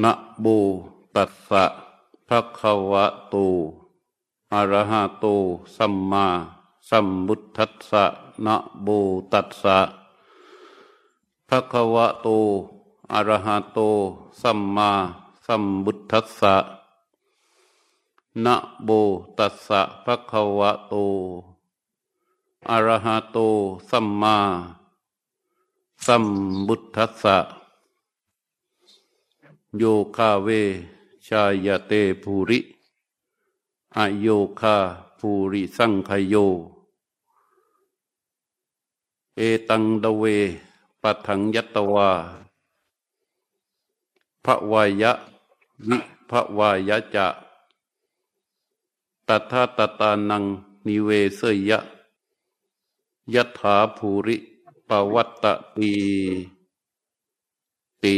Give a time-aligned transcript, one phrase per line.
[0.00, 0.46] นะโบ
[1.16, 1.64] ตัสสะ
[2.28, 3.34] ภะคะวะโต
[4.54, 5.26] อะระหะโต
[5.76, 6.26] สัมมา
[6.88, 8.04] สัมพุทธัสสะ
[8.44, 8.88] นะโบ
[9.32, 9.78] ตัสสะ
[11.48, 12.28] ภะคะวะโต
[13.12, 13.78] อะระหะโต
[14.40, 14.90] สัมมา
[15.46, 16.56] สัมพุทธัสสะ
[18.44, 18.90] นะโบ
[19.38, 20.94] ตัสสะภะคะวะโต
[22.70, 23.38] อะระหะโต
[23.90, 24.36] สัมมา
[26.06, 26.24] สัม
[26.66, 27.36] พุทธัสสะ
[29.78, 29.84] โย
[30.16, 30.48] คาเว
[31.26, 31.92] ชายเต
[32.22, 32.60] ภูริ
[33.96, 34.26] อโย
[34.60, 34.76] คา
[35.18, 36.34] ภูริสังขโย
[39.36, 40.24] เอตังดเว
[41.02, 42.10] ปัทังยัตวา
[44.44, 45.12] พระวายะ
[45.88, 45.98] วิ
[46.30, 47.26] พระวายะจะ
[49.28, 50.44] ตัทาตตานัง
[50.86, 51.80] นิเวเสยะ
[53.34, 54.36] ยัถาภูริ
[54.88, 55.44] ปวัตต
[55.76, 55.92] ตี
[58.02, 58.14] ติ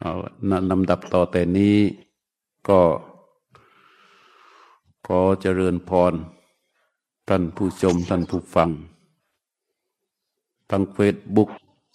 [0.00, 0.12] เอา
[0.70, 1.76] ลำดับต่อแต่นี้
[2.68, 2.80] ก็
[5.06, 6.14] ขอเจริญพร
[7.28, 8.70] ท่านผู้ชม ท่านผู้ฟัง
[10.70, 11.48] ทางเฟซบุ๊ก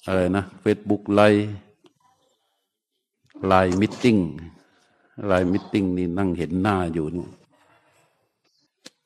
[0.08, 1.46] อะไรนะเฟซบุ๊กไลน์
[3.48, 4.18] LINE meeting
[5.28, 7.28] LINE meeting นี่นั่งเห็นหน้าอยู่นี่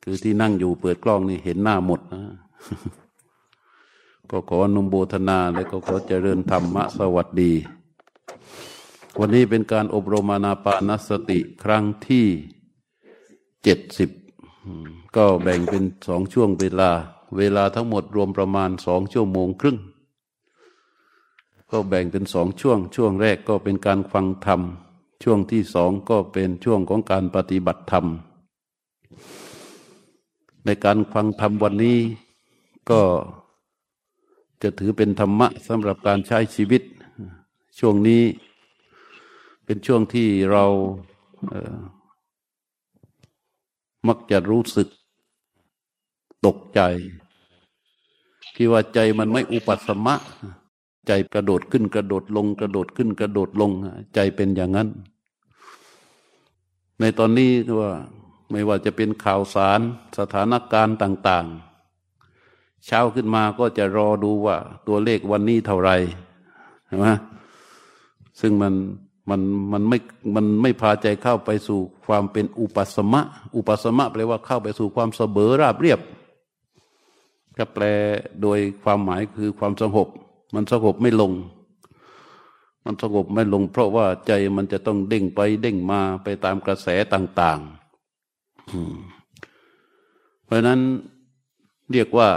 [0.03, 2.21] คือที่นั่งอยู่เปิดกล้องนี่เห็นหน้าหมดนะ
[4.31, 7.51] ก็ขออนุโมทนาและก็ขอเจริญธรรมะสวัสดี
[9.19, 12.25] วันนี้เป็นการอบรมอานาปานสติครั้งที่
[13.63, 14.09] เจ็ดสิบ
[15.15, 16.91] ก็แบ่งเป็นสองช่วงเวลา
[17.37, 19.77] เวลาทั้งหมดรวมประมาณสองชั่วโมงครึ่ง
[21.71, 24.61] ก็แบ่งเป็นสองช่วง ช่วงแรกก็เป็นการฟังธรรม
[25.23, 28.05] ช่วงที่สองก็เป็นช่วงของการปฏิบัติธรรม
[30.65, 31.99] ในการฟังธรรมวันนี้
[32.89, 33.01] ก็
[34.65, 36.81] จะถือเป็นธรรมะสำหรับการใช้ชีวิต
[37.79, 38.23] ช่วงนี้
[39.65, 40.65] เป็นช่วงที่เรา
[44.07, 44.87] มักจะรู้สึก
[46.45, 46.81] ตกใจ
[48.55, 50.15] ที่ว่าใจมันไม่อุปสมะ
[51.07, 53.71] ใจกระโดดขึ้นกระโดดลง กระโดดขึ้นกระโดดลง
[54.15, 54.89] ใจเป็นอย่างนั้น
[56.99, 57.91] ในตอนนี้ว่า
[58.51, 59.79] ไม่ว่าจะเป็นข่าวสาร
[60.19, 61.74] สถานการณ์ต่าง ๆ
[62.85, 64.57] เช้าขึ้นมาก็จะรอดูว่า
[64.87, 65.91] ตัวเลขวันนี้เท่าไร
[66.87, 67.07] ใช่ไหม
[68.39, 68.73] ซึ่งมัน
[69.29, 69.41] มัน
[69.71, 69.97] มันไม่
[70.35, 73.21] มันไม่พาใจเข้าไปสู่ความเป็นอุปสมะ
[73.55, 75.99] อุปสมะแปลว่าเข้าไปสู่ความเสมอราบเรียบ
[77.55, 77.83] ถ้าแปล
[78.41, 80.07] โดยความหมายคือความสงบ
[80.55, 81.31] มันสงบไม่ลง
[82.85, 90.79] มันสงบไม่ลง เพราะว่าใจมันจะต้องเด้งไปเด้งมาไปตามกระแสต่างๆเพราะนั้น
[91.91, 92.29] เรียกว่า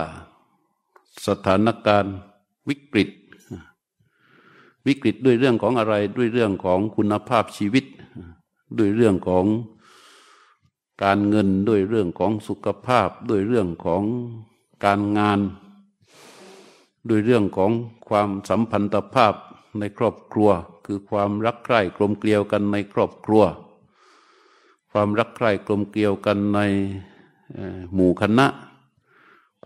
[1.27, 2.15] สถานการณ์
[2.69, 3.11] วิกฤต
[4.87, 7.85] วิกฤตด้วยเรื่องของอะไรด้วยเรื่องของคุณภาพชีวิต
[8.79, 9.45] ด้วยเรื่องของ
[11.03, 14.03] การเงินด้วยเรื่องของสุขภาพด้วยเรื่องของ
[14.85, 15.41] การงาน
[17.09, 17.73] ด้วยเรื่องของ
[18.09, 19.35] ความสัมพันธภาพ
[19.79, 20.51] ในครอบครัว
[20.87, 23.43] คือความรักใคร่กลมเกลียวกันในครอบครัว
[24.93, 26.61] ความรักใคร่กลมเกลียวกันใน
[27.95, 28.47] หมู่คณะ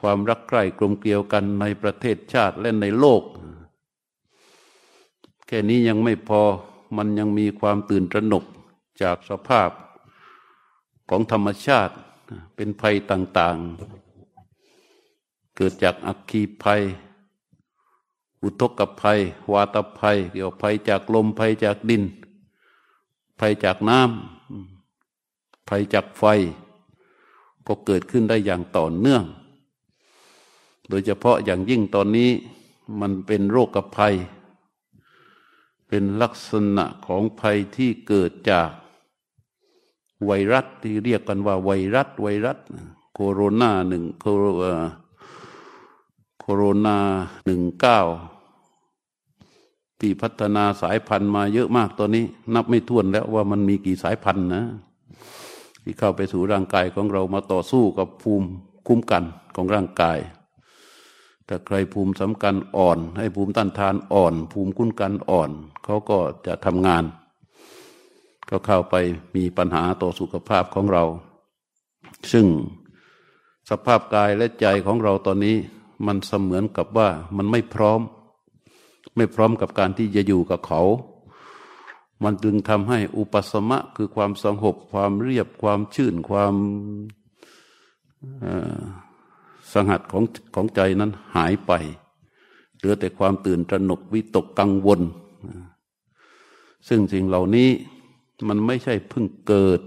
[0.02, 3.22] ความรักใคร่กลมเกลียวกันในประเทศชาติและในโลก
[5.46, 6.42] แค่นี้ยังไม่พอ
[6.96, 8.44] มันยังมีความตื่นตระหนก
[9.02, 9.70] จากสภาพ
[11.08, 11.94] ของธรรมชาติ
[12.54, 16.82] เป็นภัยต่างๆ เกิดจากอัคคีภัย
[18.42, 19.20] อุทกภัย
[19.52, 22.02] วาตภัย เกี่ยวภัยจากลมภัยจากดิน
[23.40, 26.24] ภัยจากน้ำภัยจากไฟ
[27.66, 29.24] ก็เกิดขึ้นได้อย่างต่อเนื่อง
[30.92, 32.30] โดยเฉพาะอย่างยิ่งตอนนี้
[33.00, 34.14] มันเป็นโรคภัย
[35.88, 38.68] เป็นลักษณะของภัยที่เกิดจาก
[40.26, 42.58] ไวรัสที่เรียกกันว่าไวรัสไวรัส
[43.14, 44.44] โคโรนาหนึ่งโคโร
[46.40, 46.98] โคโรนา
[47.46, 48.00] หนึ่งเก้า
[50.00, 52.24] ที่พัฒนาสายพันธุ์มาเยอะมากตอนนี้
[52.54, 54.62] นับไม่ถ้วนแล้วว่ามันมีกี่สายพันธุ์นะ
[55.82, 58.48] ที่เข้าไปสู่ร่างกายของเรามาต่อสู้กับภูมิ
[58.86, 59.22] คุ้มกัน
[59.54, 60.18] ของร่างกาย
[61.48, 65.50] ถ้าใครภูมิสำคัญอ่อน ให้ภูมิต้านทานอ่อน ภูมิคุ้นกันอ่อน
[65.84, 67.04] เขาก็จะทำงาน
[68.48, 68.94] ก็เข้าไป
[69.36, 71.04] มีปัญหาต่อสุขภาพของเรา
[72.32, 72.46] ซึ่ง
[73.70, 75.56] สภาพกายและใจของเราตอนนี้
[76.06, 78.00] มันเสมือนกับว่ามันไม่พร้อม
[79.16, 80.82] ไม่พร้อมกับการที่จะอยู่กับเขา
[82.24, 86.54] มันจึงทำให้อุปสมะคือความสงบความเรียบความชื่นความ
[89.74, 90.24] สงัดของ
[90.54, 91.72] ของใจนั้นหายไป
[92.76, 95.00] เหลือแต่ความตื่นตระหนกวิตกกังวล
[96.88, 97.70] ซึ่งสิ่งเหล่านี้
[98.48, 99.80] มันไม่ใช่เพิ่งเกิด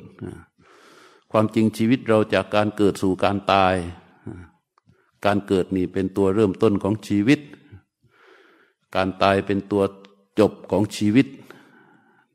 [1.32, 3.76] ความจริงชีวิตเราจากการเกิดสู่การตาย
[5.26, 7.40] การเกิดนี่เป็นตัวเริ่มต้นของชีวิต
[8.96, 9.84] การตายเป็นตัว
[10.40, 11.28] จบของชีวิต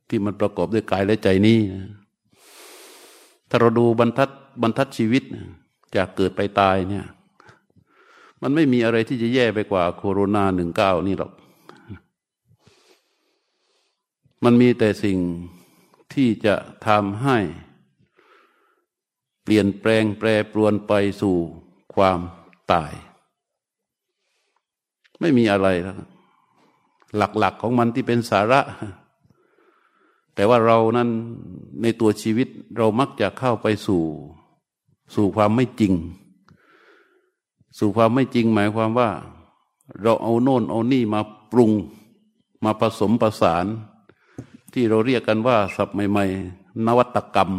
[0.09, 1.59] ที่มันประกอบด้วยกายและใจนี้
[3.49, 4.31] ถ้าเราดูบรรทัด
[4.63, 5.23] บรรทัดชีวิต
[5.97, 7.05] จากเกิดไปตายเนี่ย
[8.43, 11.33] มันไม่มีอะไรที่จะแย่ไปกว่าโคโรนาหนึ่งเก้านี่หรอก
[14.45, 15.19] มันมีแต่สิ่ง
[16.13, 16.55] ที่จะ
[16.87, 17.39] ทำให้
[19.43, 21.37] เปลี่ยนแปลงแปรปรวนไปสู่
[21.95, 22.19] ความ
[22.73, 22.93] ตาย
[25.21, 25.97] ไม่มีอะไรแล้ว
[27.17, 28.61] หลักๆของมันที่เป็นสาระ
[30.35, 31.09] แต่ว่าเรานั้น
[31.83, 34.03] ในตัวชีวิตเรามักจะเข้าไปสู่
[35.15, 35.93] สู่ความไม่จริง
[37.79, 39.11] สู่ความไม่จริงหมายความว่า
[40.03, 41.21] เราเอาโน่นเอานี่มา
[41.53, 41.73] ปรุง
[42.65, 43.67] มาผสมประสาน
[44.73, 46.25] ที่เราเรียกกันว่าสับใหม่
[46.55, 47.51] ๆ นวัตกรรม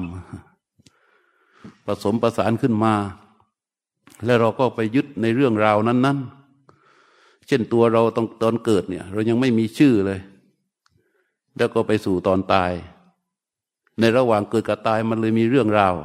[1.86, 2.94] ผสมประสานขึ้นมา
[4.26, 6.18] แล้วเราก็ไปยึดในเรื่องราวนั้น
[6.84, 10.20] ๆ เช่นตัวเราตอนตอนเกิดเนี่ย เรายังไม่มีชื่อเลย
[11.58, 12.72] แล้วก็ไปสู่ตอนตาย
[14.00, 15.96] ในระหว่างเกิดกับตายมันเลยมีเรื่องราว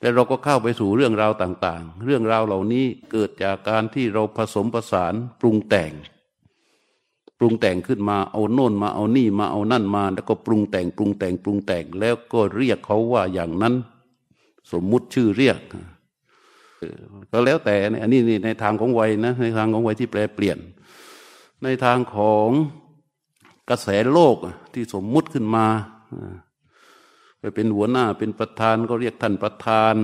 [0.00, 5.92] แต่เราก็เข้าไปสู่เรื่องราวต่างๆ เรื่องราวเหล่านี้เกิดจากการที่เราผสมผสานปรุงแต่ง
[7.38, 13.74] ปรุงแต่งขึ้นมาเอาโน่นมาเอานี่มาเอานั่นมา แล้วก็ปรุงแต่งปรุงแต่งปรุงแต่งแล้วก็เรียกเขาว่าอย่างนั้น
[14.72, 15.58] สมมุติชื่อเรียก
[17.30, 20.58] ก็แล้วแต่อันนี้ในทางของวัยนะในทางของวัยที่แปลเปลี่ยน
[21.64, 22.48] ในทางของ
[23.70, 24.36] กระแสโลก
[24.74, 25.66] ที่สมมุติขึ้นมา
[27.40, 29.94] ไปเป็นหัวหน้าเป็นประธานก็เรียกท่านประธาน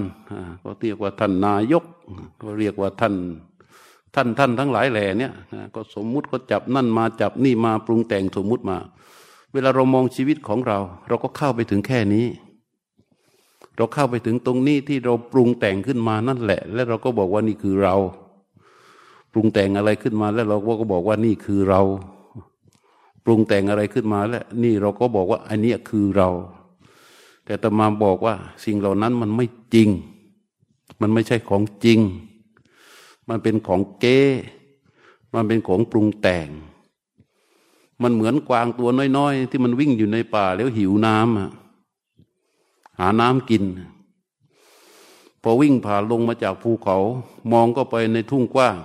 [0.64, 1.84] ก็เรียกว่าท่านนายก
[2.42, 3.14] ก็เรียกว่าท่าน
[4.14, 5.32] ท่านท่านทั้งหลายแหล่เนี่ย
[5.74, 8.78] ก็สมมุติก็จับนั่นมาจับนี่มาปรุงแต่งสมมุติมา
[9.52, 10.78] เวลาเรามองชีวิตของเรา
[11.08, 12.26] เราก็เข้าไปถึงแค่นี้
[13.76, 17.94] เราเข้าไปถึงตรงนี้ที่เราปรุงแต่งขึ้นมานั่นแหละ แล้วเราก็บอกว่านี่คือเรา
[19.32, 21.80] ปรุงแต่งอะไรขึ้นมาแล้วเราก็บอกว่านี่คือเรา
[23.24, 26.28] ปรุงแต่งอะไรขึ้นมาแล้วนี่เราก็บอกว่าอันนี้คือเรา
[27.46, 28.34] แต่ตมาบอกว่า
[28.64, 29.88] สิ่งเหล่านั้นมันไม่จริง
[31.00, 32.00] มันไม่ใช่ของจริง
[33.28, 34.20] มันเป็นของเก้
[35.34, 36.48] มันเป็นของปรุงแต่ง
[38.02, 43.64] มันเหมือนกวางตัวน้อยๆ ที่มันวิ่งอยู่ในป่าแล้วหิวน้ำหาน้ำกิน
[45.42, 46.96] พอวิ่งผ่านลงมาจากภูเขา
[47.52, 48.76] มองก็ไปในทุ่งกว้าง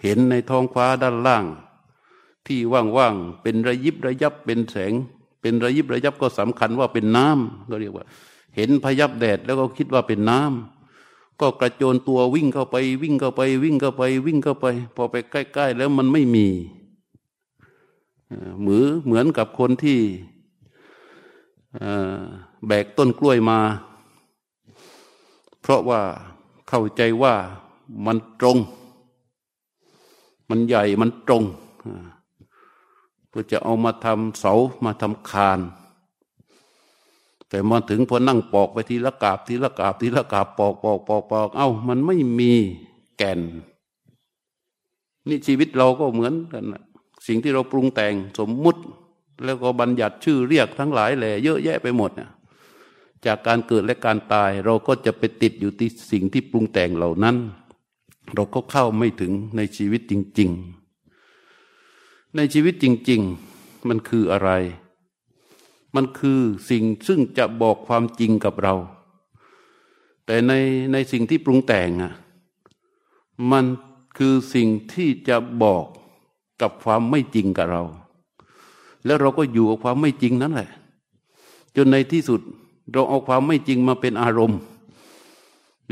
[0.00, 1.44] เห็นในท้องฟ้าด้านล่าง
[2.46, 4.92] ที่ว่างๆ เป็นระยิบระยับเป็นแสง
[5.42, 8.04] เป็นระยิบระยับก็สำคัญว่าเป็นน้ำก็เรียกว่า
[8.56, 14.66] เห็นพยับแดดแล้วก็คิดว่าเป็นน้ำก็กระโจนตัววิ่งเข้าไป วิ่งเข้าไป วิ่งเข้าไปวิ่งเข้าไป
[14.96, 16.46] พอไปใกล้ ๆ แล้วมันไม่มี
[18.60, 19.98] เหมือเหมือนกับคนที่
[22.66, 23.58] แบกต้นกล้วยมา
[25.60, 26.00] เพราะว่า
[26.68, 27.34] เข้าใจว่า
[28.06, 28.58] มันตรง
[30.50, 31.42] มันใหญ่มันตรง
[33.32, 34.52] เพื่อจะเอามาทำเสา
[34.84, 35.60] มาทำคาน
[37.48, 42.52] แต่มาถึงพอนั่งปอกไปทีละกาบทีละกาบทีละกาบปอกปอกปอกปอก เอ้า มันไม่มี
[43.18, 43.40] แก่น
[45.28, 46.64] นี่ชีวิตเราก็เหมือนกัน
[47.26, 48.80] สิ่งที่เราปรุงแต่งสมมุติ
[49.44, 52.30] แล้วก็บัญญัติชื่อเรียกทั้งหลายแหล่เยอะแยะไปหมดเนี่ย
[53.26, 57.36] จากการเกิดและการตาย เราก็จะไปติดอยู่ที่สิ่งที่ปรุงแต่งเหล่านั้น
[58.34, 60.81] เราก็เข้าไม่ถึงในชีวิตจริง ๆ
[62.36, 63.20] ในชีวิตจริง
[63.54, 64.50] ๆ มันคืออะไร
[65.94, 68.74] มันคือสิ่งซึ่งจะบอกความจริงกับเรา
[70.26, 70.52] แต่ใน
[70.92, 72.12] ในสิ่งที่ปรุงแต่งอะ
[73.52, 73.64] มัน
[74.18, 75.84] คือสิ่งที่จะบอก
[76.60, 77.82] กับความไม่จริงกับเรา
[79.04, 80.70] แล้วเราก็อยู่กับความไม่จริงนั่นแหละ
[81.76, 82.40] จนในที่สุด
[82.92, 84.60] เราเอาความไม่จริงมาเป็นอารมณ์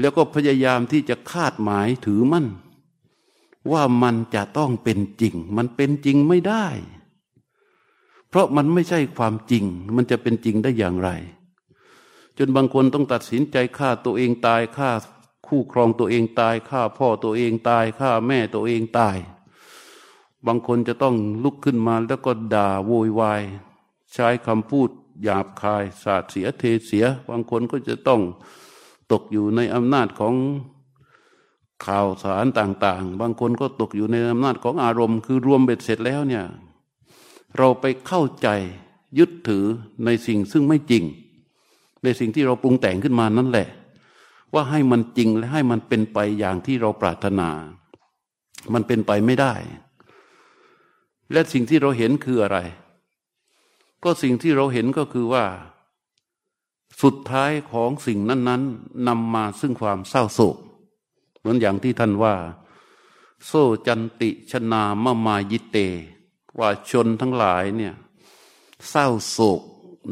[0.00, 2.46] แล้วก็พยายามที่จะคาดหมายถือมั่น
[3.72, 6.66] ว่ามันจะต้องเป็นจริง มันเป็นจริงไม่ได้
[8.28, 9.64] เพราะมันไม่ใช่ความจริง
[9.96, 11.10] มันจะเป็นจริงได้อย่างไร
[12.38, 14.90] จนบางคนต้องตัดสินใจฆ่าตัวเองตายฆ่า
[15.46, 19.16] คู่ครองตัวเองตายฆ่าพ่อตัวเองตายฆ่าแม่ตัวเองตาย
[20.46, 23.42] บางคนจะต้องลุกขึ้นมาแล้วก็ด่าโวยวาย
[24.12, 24.90] ใช้คำพูด
[25.22, 28.20] หยาบคาย สาดเสียเทเสีย บางคนก็จะต้อง
[29.12, 30.34] ตกอยู่ในอำนาจของ
[31.86, 36.44] ข่าวสารต่าง ๆ บางคนก็ตกอยู่ในอำนาจของอารมณ์ คือรวมเบ็ดเสร็จแล้วเนี่ย
[37.58, 38.48] เราไปเข้าใจ
[39.18, 39.64] ยึดถือ
[40.04, 41.04] ในสิ่งซึ่งไม่จริง
[42.02, 43.68] ในสิ่งที่เราปรุงแต่งขึ้นมานั่นแหละ
[44.54, 47.50] ว่าให้มันจริงและให้มันเป็นไปอย่างที่เราปรารถนา
[48.72, 49.54] มันเป็นไปไม่ได้
[51.32, 52.58] และสิ่งที่เราเห็นคืออะไร
[54.04, 55.44] ก็สิ่งที่เราเห็นก็คือว่า
[57.02, 60.56] สุดท้ายของสิ่งนั้น ๆนำมาซึ่งความเศร้าโศก
[61.40, 62.34] เหมือนอย่างที่ท่านว่า
[63.44, 63.50] โซ
[63.86, 65.76] จันติชนามมายิเต
[66.58, 67.94] ว่าชนทั้งหลายเนี่ย
[68.88, 69.60] เศร้าโศก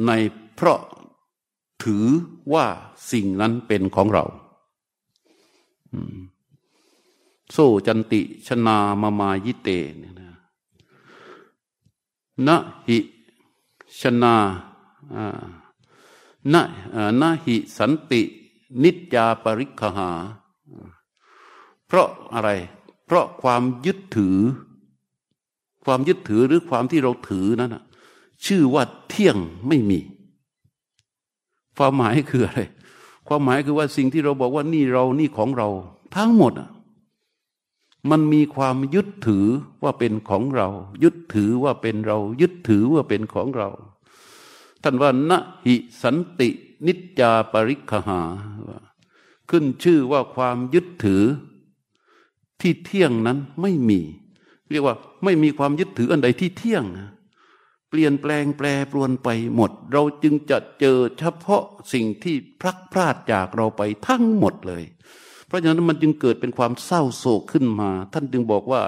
[0.06, 0.10] ใน
[0.54, 0.80] เพราะ
[1.82, 2.06] ถือ
[2.52, 2.66] ว่า
[3.10, 4.24] สิ่งนั้นเป็นของเรา
[7.52, 7.56] โซ
[7.86, 9.68] จันติชนามามายิเต
[9.98, 10.30] เนี่ยนะ
[12.46, 12.56] นะ
[12.86, 12.98] หิ
[14.00, 14.34] ชนา
[16.52, 16.62] นะ
[17.20, 18.22] นะหิสันติ
[18.82, 20.10] นิจยาปริคหา
[21.88, 22.50] เพราะอะไร
[23.06, 24.38] เพราะความยึดถือ
[25.84, 27.76] ความยึดถือหรือความที่เราถือนั้น
[28.46, 29.36] ชื่อว่าเที่ยง
[29.68, 30.00] ไม่มี
[31.76, 32.60] ความหมายคืออะไร
[33.28, 35.68] ความหมายคือว่าสิ่งที่เราบอกว่านี่เรานี่ของเรา
[36.16, 36.70] ทั้งหมดอะ
[38.10, 39.46] มันมีความยึดถือ
[39.82, 40.68] ว่าเป็นของเรา
[41.02, 43.68] ยึดถือว่าเป็นเรา ยึดถือว่าเป็นของเรา
[44.82, 46.48] ท่านว่านะหิสันติ
[46.86, 48.20] นิจจาปริคหา
[49.50, 51.24] ขึ้นชื่อว่าความยึดถือ
[52.60, 54.00] ที่เที่ยงนั้นไม่มี
[54.70, 56.84] เรียกว่าไม่มีความยึดถืออันใดที่เที่ยง
[57.88, 61.62] เปลี่ยนแปลงแปรปรวนไปหมด เราจึงจะเจอเฉพาะ
[61.92, 64.84] สิ่งที่พลักพลาดจากเราไปทั้งหมดเลย
[65.46, 68.82] เพราะฉะนั้นมันจึงเกิดเป็นความเศร้าโศกขึ้นมา ท่านจึงบอกว่า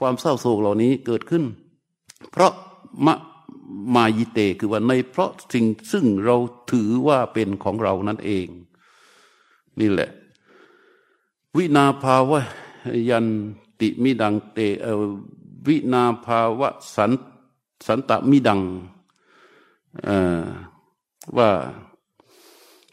[0.00, 1.44] ความเศร้าโศกเหล่านี้เกิดขึ้น
[2.30, 2.52] เพราะ
[3.06, 3.14] มะ
[3.94, 6.36] มายิเตคือว่าในเพราะสิ่งซึ่งเรา
[6.70, 8.46] ถือว่าเป็นของเรานั่นเอง
[9.80, 10.10] นี่แหละ
[11.56, 12.40] วินาภาวะ
[13.08, 13.26] ยัน
[13.80, 14.58] ติมิดังเต
[15.66, 17.12] วินาภาวะสัน
[17.86, 18.60] สันตมิดัง
[21.36, 21.50] ว่า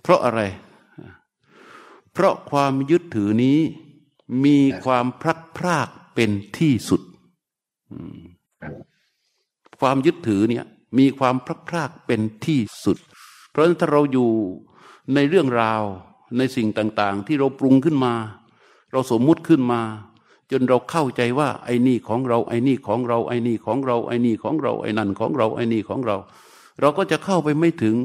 [0.02, 0.42] เพราะอะไร
[2.14, 3.60] เพราะความยึดถือนี้
[4.46, 7.02] มีความพลัดพรากเป็นที่สุด
[9.80, 10.66] ความยึดถือเนี่ย
[10.98, 12.98] มีความพลัดพรากเป็นที่สุด
[13.50, 14.30] เพราะฉะนั้นถ้าเราอยู่
[15.14, 15.82] ในเรื่องราว
[16.38, 18.14] ในสิ่งต่าง ๆ ที่เราปรุงขึ้นมา
[18.92, 19.82] เราสมมุติขึ้นมา
[20.52, 26.18] จนเราเข้าใจว่า ไอ้นี่ของเราไอ้นี่ของเราไอ้นี่ของเราไอ้นี่ของเราไอ้นั่นของเราไอ้นี่ของเรา
[26.82, 27.96] เราก็จะเข้าไปไม่ถึง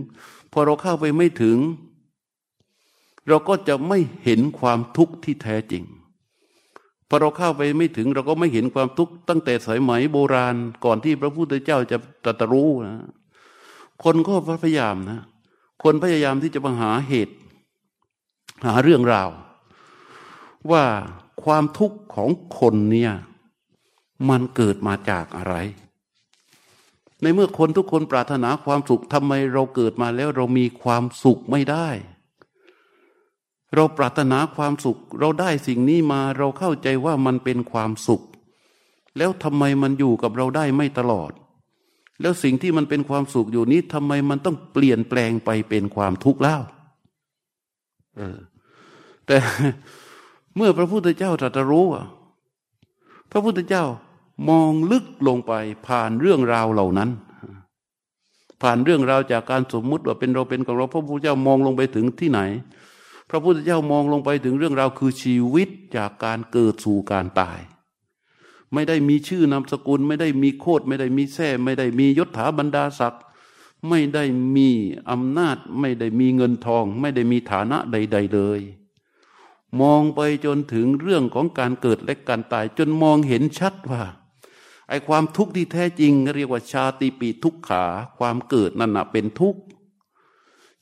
[0.53, 1.59] พอเราเข้าไปไม่ถึง
[3.29, 5.85] เราก็จะไม่เห็นความทุกข์ที่แท้จริง
[7.09, 12.97] พอเราเข้าไปไม่ถึงเราก็ไม่เห็นความทุกข์ตั้งแต่สมัยโบราณ ก่อนที่พระพุทธเจ้าจะตรัสรู้นะ
[14.05, 15.21] คนก็พยายามนะ
[15.83, 17.35] คนพยายามที่จะมาหาเหตุ
[18.67, 19.29] หาเรื่องราว
[20.73, 20.85] ว่า
[21.45, 23.13] ความทุกข์ของคนเนี่ย
[24.29, 25.55] มันเกิดมาจากอะไร
[27.23, 31.89] ในเมื่อคนทุกคนปรารถนาความสุขทำไมเราเกิดมาแล้วเรามีความสุขไม่ได้
[33.75, 38.23] เราปรารถนาความสุข เราได้สิ่งนี้มาเราเข้าใจว่ามันเป็นความสุข
[39.19, 41.33] แล้วทำไมมันอยู่กับเราได้ไม่ตลอด
[42.21, 46.57] แล้วสิ่งที่มันเป็นความสุขอยู่นี้ทำไมมันต้องเปลี่ยนแปลงไปเป็นความทุกข์เล่า
[48.17, 48.39] เออ
[49.27, 49.37] แต่
[50.57, 51.87] เมื่อพระพุทธเจ้าตรัสรู้
[53.31, 53.85] พระพุทธเจ้า
[54.49, 55.53] มองลึกลงไป
[55.87, 57.11] ผ่านเรื่องราวเหล่านั้น
[58.63, 62.41] ผ่านเรื่องราวจากการสมมุติว่าเป็นเราเป็นของเราพระพุทธเจ้ามองลงไปถึงที่ไหน
[63.31, 67.61] พระพุทธเจ้ามองลงไปถึงเรื่องราวคือชีวิตจากการเกิดสู่การตาย
[68.73, 73.23] ไม่ได้มีชื่อนามสกุล ไม่ได้มีโคดไม่ได้มีแท้ไม่ได้มียศถาบรรดาศักดิ์
[73.89, 74.25] ไม่ได้
[74.57, 74.69] มี
[75.11, 78.61] อำนาจ ไม่ได้มีเงินทอง ไม่ได้มีฐานะใด ๆ เลย
[79.81, 84.03] มองไปจนถึงเรื่องของการเกิดและการตาย จนมองเห็นชัดว่า
[84.89, 87.85] ไอ้ความทุกข์ที่แท้จริง เรียกว่าชาติปีทุกขา
[88.19, 89.61] ความเกิดนั่นนะเป็นทุกข์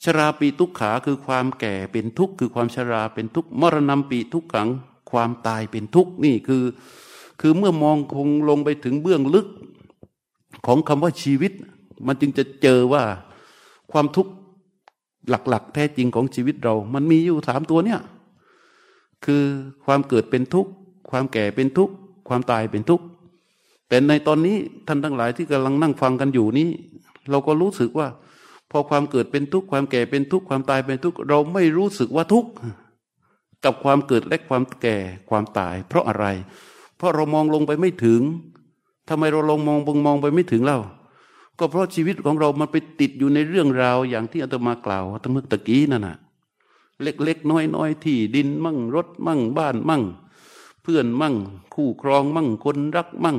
[0.05, 4.69] ชราปีทุกขาคือความแก่เป็นทุกข์คือความชราเป็นทุกข์มรณะปีทุกขัง
[5.11, 6.65] ความตายเป็นทุกข์นี่คือ
[7.41, 9.49] คือเมื่อมองคงลงไปถึงเบื้องลึก
[10.67, 11.53] ของคำว่าชีวิต
[12.07, 13.05] มันจึงจะเจอว่า
[13.93, 14.33] ความทุกข์
[15.29, 18.01] หลักๆ แท้จริงของชีวิตเรา มันมีอยู่สามตัวเนี่ย
[19.25, 19.45] คือ
[19.85, 20.71] ความเกิดเป็นทุกข์
[21.11, 21.95] ความแก่เป็นทุกข์
[22.29, 23.05] ความตายเป็นทุกข์
[23.89, 26.69] แต่ในตอนนี้ท่านทั้งหลายที่กำลังนั่งฟังกันอยู่นี้
[27.31, 28.09] เราก็รู้สึกว่า
[28.71, 32.51] พอความเกิดเป็นทุกข์ความแก่เป็นทุกข์ความตายเป็นทุกข์เราไม่รู้สึกว่าทุกข์
[33.65, 34.97] กับความเกิดและความแก่
[35.31, 36.27] ความตาย เพราะอะไร
[36.97, 38.21] เพราะเรามองลงไปไม่ถึง
[39.09, 40.79] ทำไมเราลงมองบงมองไปไม่ถึงเล่า
[41.59, 46.17] ก็เพราะชีวิตของเรามันไปติดอยู่ในเรื่องราวอย่างที่อาตมากล่าวตั้งเมื่อตะกี้นั่นน่ะ
[47.03, 50.03] เล็ก ๆ น้อย ๆ ที่ดินมั่งรถมั่งบ้านมั่ง
[50.83, 51.35] เพื่อนมั่ง
[51.75, 53.39] คู่ครองมั่งคนรักมั่ง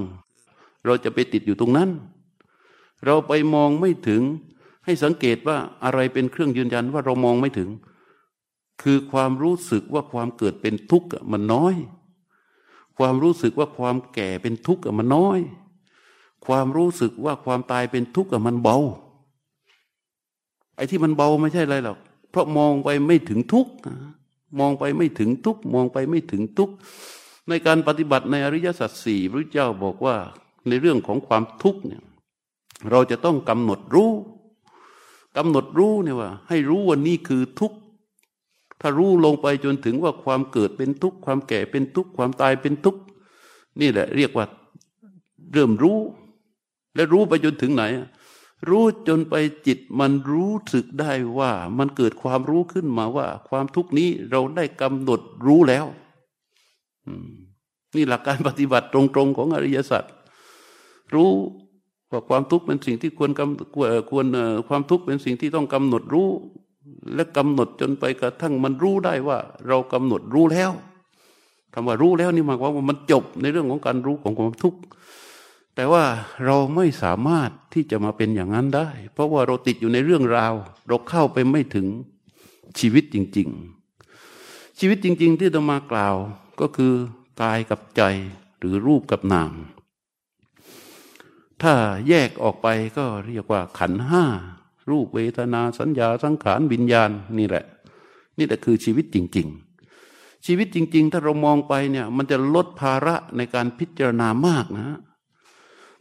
[0.85, 1.89] เราจะไปติดอยู่ตรงนั้น
[3.05, 4.21] เราไปมองไม่ถึง
[4.85, 7.69] ให้สังเกตว่าอะไรเป็นเครื่องยืนยันว่าเรามองไม่ถึง
[8.81, 11.75] คือความรู้สึกว่าความเกิดเป็นทุกข์มันน้อย
[12.97, 15.39] ความรู้สึกว่าความแก่เป็นทุกข์มันน้อย
[16.45, 18.77] ความรู้สึกว่าความตายเป็นทุกข์มันเบา
[20.75, 21.97] ไอ้ที่มันเบาไม่ใช่อะไรหรอก
[22.35, 23.67] เพราะมองไปไม่ถึงทุก
[24.59, 26.69] มองไปไม่ถึงทุกมองไปไม่ถึงทุก
[27.49, 30.15] ในการปฏิบัติในอริยสัจสี่พระเจ้าบอกว่า
[30.67, 32.03] ในเรื่องของความทุกข์เนี่ย
[32.91, 34.11] เราจะต้องกำหนดรู้
[35.37, 37.77] กำหนดรู้เนี่ยว่า ให้รู้ว่านี่คือทุกข์
[38.81, 43.01] ถ้ารู้ลงไปจนถึงว่าความเกิดเป็นทุกข์ความแก่เป็นทุกข์ความตายเป็นทุกข์
[43.81, 44.45] นี่แหละ เรียกว่า
[45.53, 45.99] เริ่มรู้
[46.95, 47.83] และรู้ไปจนถึงไหน
[48.69, 49.35] รู้จนไป
[49.67, 55.85] จิตมันรู้สึกได้ว่ามันเกิดความรู้ขึ้นมาว่า ความทุกนี้เราได้กำหนดรู้แล้ว
[57.95, 60.03] นี่หลักการปฏิบัติตรงๆของอริยสัจ
[61.13, 61.29] รู้
[62.11, 63.75] ว่าความทุกข์เป็นสิ่งที่ควรกำ
[64.09, 64.25] ควร
[64.69, 66.29] ความทุกข์เป็นสิ่งที่ต้องกำหนดรู้
[67.15, 70.71] และกำหนดจนไปกระทั่งมันรู้ได้ว่า เรากำหนดรู้แล้ว
[71.73, 74.79] คำว่ารู้แล้วนี่หมายความว่ามันจบในเรื่องของการรู้ของความทุกข์
[75.75, 76.05] แต่ว่า
[76.45, 80.53] เราไม่สามารถที่จะมาเป็นอย่างนั้นได้ เพราะว่าเราติดอยู่ในเรื่องราว
[80.87, 81.87] เราเข้าไปไม่ถึง
[82.79, 83.47] ชีวิตจริง
[84.13, 86.15] ๆ ชีวิตจริง ๆ ที่จะมากล่าว
[86.59, 86.93] ก็คือ
[87.41, 88.01] กายกับใจ
[88.59, 89.51] หรือรูปกับนาม
[91.61, 91.73] ถ้า
[92.07, 92.67] แยกออกไป
[92.97, 94.25] ก็เรียกว่าขันห้า
[94.89, 97.65] รูปเวทนาสัญญาสังขารวิญญาณนี่แหละ
[98.37, 99.47] นี่แหละคือชีวิตจริง
[99.95, 104.99] ๆชีวิตจริง ๆ ถ้าเรามองไปเนี่ย มันจะลดภาระในการพิจารณามากนะ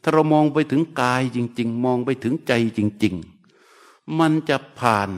[0.06, 3.14] ถ้าเรามองไปถึงกายจริง ๆ มองไปถึงใจจริง
[3.64, 5.10] ๆ มันจะผ่าน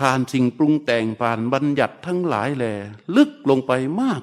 [0.00, 2.72] ผ่านสิ่งปรุงแต่งผ่านบัญญัติทั้งหลายแหละ
[3.16, 4.22] ลึกลงไปมาก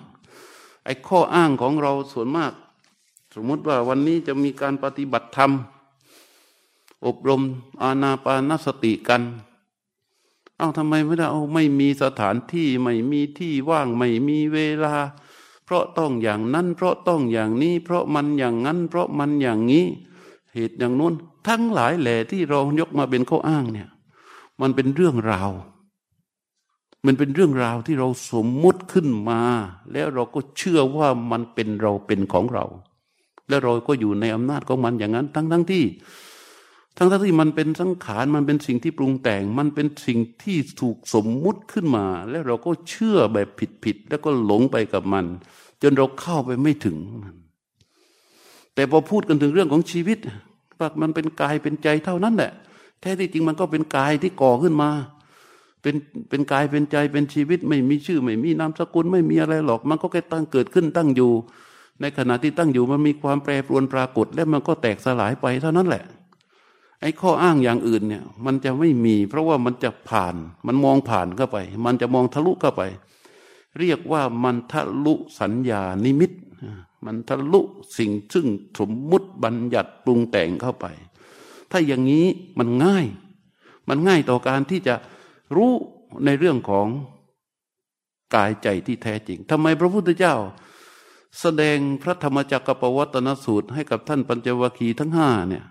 [0.86, 2.54] ไอ้ข้ออ้างของเราส่วนมาก
[3.36, 5.52] สมมติว่าวันนี้จะมีการปฏิบัติธรรม
[7.06, 7.42] อบรม
[7.84, 9.22] อาณาปานสติกัน
[10.58, 14.96] เอาทำไมไม่ได้เอาไม่มีสถานที่ ไม่มีที่ว่าง ไม่มีเวลา
[15.70, 19.86] เพราะต้องอย่างนั้น เพราะต้องอย่างนี้ เพราะมันอย่างนั้น เพราะมันอย่างนี้
[20.54, 21.14] เหตุอย่างนู้น
[21.48, 23.90] ทั้งหลายแหล่ที่เรายกมาเป็นข้ออ้างเนี่ย
[24.62, 25.52] มันเป็นเรื่องราว
[27.06, 29.42] มันเป็นเรื่องราวที่เราสมมุติขึ้นมา
[29.94, 32.66] แล้วเราก็เชื่อว่ามันเป็นเราเป็นของเรา
[33.50, 35.86] แล้วเราก็อยู่ในอำนาจของมันอย่างนั้น ทั้งทั้งที่
[36.98, 45.26] ทั้งทั้งที่มันเป็นสังขารมันเป็นสิ่งที่ปรุงแต่ง มันเป็นสิ่งที่ถูกสมมุติขึ้นมา แล้วเราก็เชื่อแบบผิดผิดแล้วก็หลงไปกับมัน
[45.82, 47.36] จนเราเข้าไปไม่ถึงมัน
[48.76, 50.18] แต่พอพูดกันถึงเรื่องของชีวิต
[50.80, 52.52] ว่ามันเป็นกายเป็นใจเท่านั้นแหละ
[53.02, 54.90] แท้ที่จริงมันก็เป็นกายที่ก่อขึ้นมา
[55.82, 55.96] เป็น
[56.30, 61.32] เป็นกายเป็นใจเป็นชีวิต ไม่มีชื่อ ไม่มีนามสกุลไม่มีอะไรหรอก มันก็แค่ตั้งเกิดขึ้นตั้งอยู่
[62.02, 66.04] ในขณะที่ตั้งอยู่มันมีความแปรปรวนปรากฏ และมันก็แตกสลายไปเท่านั้นแหละ
[67.02, 70.36] ไอ้ข้ออ้างอย่างอื่นเนี่ย มันจะไม่มี เพราะว่ามันจะผ่าน
[70.68, 72.82] มันมองผ่านเข้าไป มันจะมองทะลุเข้าไป
[73.80, 76.32] เรียกว่ามันทะลุสัญญานิมิต
[77.06, 77.62] มันทะลุ
[77.98, 78.48] สิ่งซึ่ง
[78.80, 80.86] สมมุติบัญญัติปรุงแต่งเข้าไป
[81.72, 82.26] ถ้าอย่างนี้
[82.60, 83.06] มันง่าย
[83.88, 84.96] มันง่ายต่อการที่จะ
[85.56, 85.72] รู้
[86.26, 86.88] ในเรื่องของ
[88.36, 90.36] กายใจที่แท้จริงทำไมพระพุทธเจ้า
[91.40, 95.66] แสดงพระธรรมจักรปวัตนสูตร ให้กับท่านปัญจวัคคีย์ทั้งห้าเนี่ย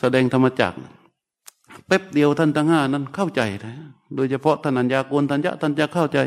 [0.00, 0.78] แสดงธรรมจักร
[1.86, 3.74] แป๊บเดียวท่านทั้งห้านั้นเข้าใจนะ
[4.16, 6.18] โดยเฉพาะท่านัญญาโกนทัญญาท่านจะเข้าใจ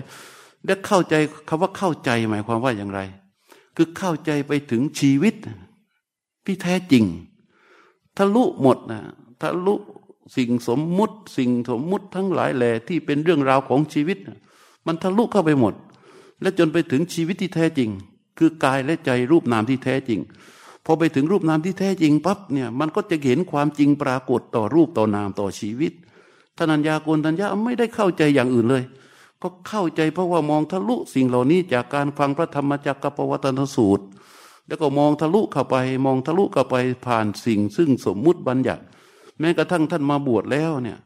[0.66, 1.16] และเข้าใจ
[1.48, 3.00] คำว่าเข้าใจหมายความว่าอย่างไร
[3.76, 5.36] คือเข้าใจไปถึงชีวิต
[6.46, 7.04] ที่แท้จริง
[8.18, 9.02] ทะลุหมดนะ
[9.42, 9.76] ทะลุ
[10.36, 14.18] สิ่งสมมุติ สิ่งสมมุติทั้งหลายแหล่ที่เป็นเรื่องราวของชีวิต
[14.86, 15.74] มันทะลุเข้าไปหมด
[16.42, 17.90] และจนไปถึงชีวิตที่แท้จริง
[18.38, 20.20] คือกายและใจรูปนามที่แท้จริง
[20.86, 25.94] พอไปถึงรูปนามที่แท้จริงปั๊บเนี่ยมันก็จะเห็นความจริงปรากฏต่อรูปต่อนามต่อชีวิต
[26.58, 28.84] ทนัญญาโกนทัญญาไม่ได้เข้าใจอย่างอื่นเลย
[29.46, 34.06] ก็เข้าใจเพราะว่ามองทะลุสิ่งเหล่านี้จากการฟังพระธรรมจักรปวัตนสูตร
[34.68, 38.84] แล้วก็มองทะลุเข้าไป มองทะลุเข้าไปผ่านสิ่ง ซึ่งสมมุติบัญญัติ
[39.40, 40.98] แม้กระทั่งท่านมาบวชแล้วเนี่ย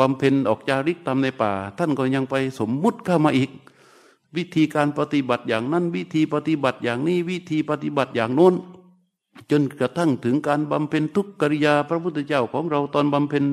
[0.00, 3.50] บำเพ็ญออกจาริกตามในป่า ท่านก็ยังไปสมมุติเข้ามาอีก
[4.36, 8.54] วิธีการปฏิบัติอย่างนั้น วิธีปฏิบัติอย่างนี้วิธีปฏิบัติอย่างโน้น
[9.50, 13.44] จนกระทั่งถึงการบำเพ็ญทุกกิริยาพระพุทธเจ้าของเราตอนบำเพ็ญ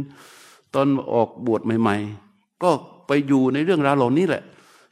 [0.74, 1.96] ตอนออกบวชใหม่
[2.30, 2.72] ๆ ก็
[3.08, 4.44] ไปอยู่ในเรื่องราวเหล่านี้แหละ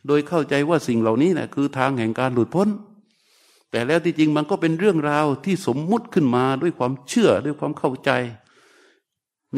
[0.07, 2.69] โดยเข้าใจว่าสิ่งเหล่านี้นะคือทางแห่งการหลุดพ้น
[3.71, 8.11] แต่แล้วที่จริงมันก็เป็นเรื่องราวที่สมมุติขึ้นมาด้วยความเชื่อด้วยความเข้าใจ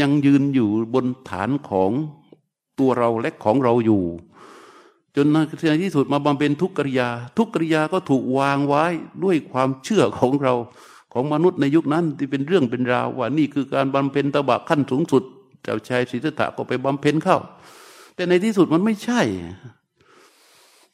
[0.01, 1.91] ยังยืนอยู่บนฐานของ
[2.79, 4.03] ตัวเราและของเราอยู่
[5.15, 5.37] จนใน
[5.83, 8.85] ที่สุดมาบำเพ็ญทุกกิริยา ทุกกิริยาก็ถูกวางไว้
[9.23, 10.53] ด้วยความเชื่อของเรา
[11.13, 15.23] ของมนุษย์ในยุคนั้นที่เป็นเรื่องเป็นราวว่านี่คือการบำเพ็ญตบะขั้นสูงสุด
[15.63, 17.37] เจ้าชายศรีสถะก็ไปบำเพ็ญเข้า
[18.15, 19.21] แต่ในที่สุดมันไม่ใช่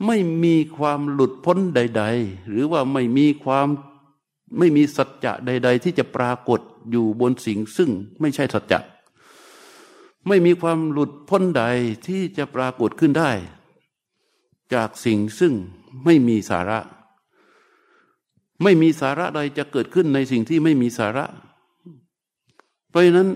[0.07, 3.67] ไม่มีความหลุดพ้นใด ๆ หรือว่าไม่มีความ
[4.57, 6.59] ไม่มีสัจจะใด ๆ ที่จะปรากฏ
[6.91, 7.89] อยู่บนสิ่งซึ่ง
[8.21, 8.79] ไม่ใช่สัจจะ
[10.27, 11.63] ไม่มีความหลุดพ้นใด
[12.07, 13.31] ที่จะปรากฏขึ้นได้
[14.73, 15.53] จากสิ่งซึ่ง
[16.05, 16.79] ไม่มีสาระ
[18.63, 21.25] ไม่มีสาระใดจะเกิดขึ้นในสิ่งที่ไม่มีสาระ
[22.89, 23.29] เพราะฉะนั้น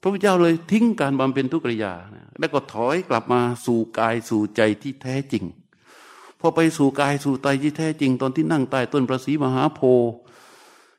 [0.00, 1.94] พระพุทธเจ้าเลยทิ้งการบำเพ็ญทุกริยา
[2.38, 5.44] แล้วก็ถอยกลับมาสู่กายสู่ใจที่แท้จริง
[6.40, 10.10] พอไปสู่กายสู่ใจที่แท้จริง ตอนที่นั่งใต้ต้นประสีมหาโพธิ์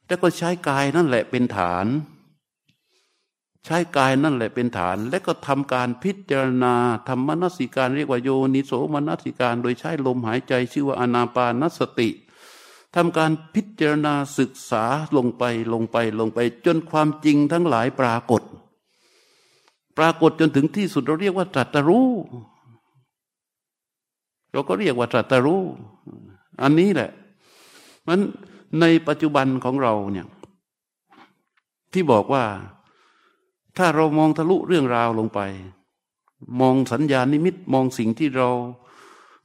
[0.07, 1.87] แล้วก็ใช้กายนั่นแหละเป็นฐาน
[3.65, 6.75] ใช้กายนั่นแหละเป็นฐาน และก็ทำการพิจารณา
[7.07, 12.09] ทำมนสิการเรียกว่าโยนิโสมนสิการ โดยใช้ลมหายใจชื่อว่าอนาปานสติ
[12.95, 14.83] ทำการพิจารณาศึกษา
[15.17, 18.41] ลงไปลงไปลงไป จนความจริงทั้งหลายปรากฏ
[19.97, 22.09] ปรากฏจนถึงที่สุดเราเรียกว่าตรัสรู้
[24.51, 25.61] เราก็เรียกว่าตรัสรู้
[26.61, 27.11] อันนี้แหละ
[28.07, 28.19] มัน
[28.79, 30.27] ในปัจจุบันของเราเนี่ย
[31.93, 32.43] ที่บอกว่า
[33.77, 35.39] ถ้าเรามองทะลุเรื่องราวลงไป
[36.61, 38.49] มองสัญญาณนิมิตมองสิ่งที่เรา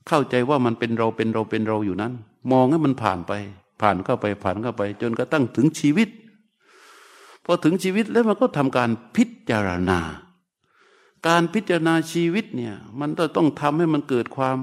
[0.08, 2.12] เข้าใจว่ามันเป็นเราเป็นเราเป็นเราอยู่นั้น
[2.52, 3.32] มองให้มันผ่านไป
[3.80, 6.08] ผ่านเข้าไปผ่านเข้าไป จนกระทั่งถึงชีวิต
[7.44, 9.98] พอถึงชีวิตแล้วมันก็ทำการพิจารณา
[11.26, 14.58] การพิจารณาชีวิตเนี่ยมันต้องทำให้มันเกิดความ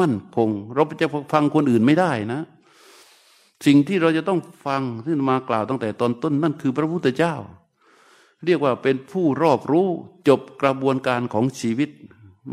[0.00, 2.40] มั่นคง เราจะฟังคนอื่นไม่ได้นะ
[3.66, 7.34] สิ่งที่เราจะต้องฟังที่มากล่าวตั้งแต่ตอนต้นนั่นคือพระพุทธเจ้า
[8.44, 9.86] เรียกว่าเป็นผู้รอบรู้
[10.28, 11.90] จบกระบวนการของชีวิต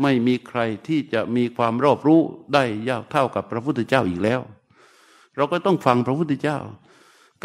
[0.02, 2.20] ไม่มีใครที่จะมีความรอบรู้
[2.54, 4.40] ได้ยาวเท่ากับพระพุทธเจ้าอีกแล้ว
[5.36, 6.58] เราก็ต้องฟังพระพุทธเจ้า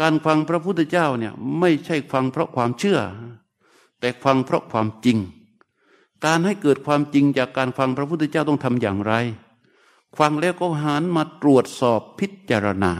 [0.00, 2.98] การฟังพระพุทธเจ้าเนี่ยไม่ใช่ฟังเพราะความเชื่อ
[4.00, 5.18] แต่ฟังเพราะความจริง
[6.24, 9.12] การให้เกิดความจริงจากการฟังพระพุทธเจ้าต้องทำอย่างไร
[10.18, 12.92] ฟังแล้วก็หันมาตรวจสอบพิจารณา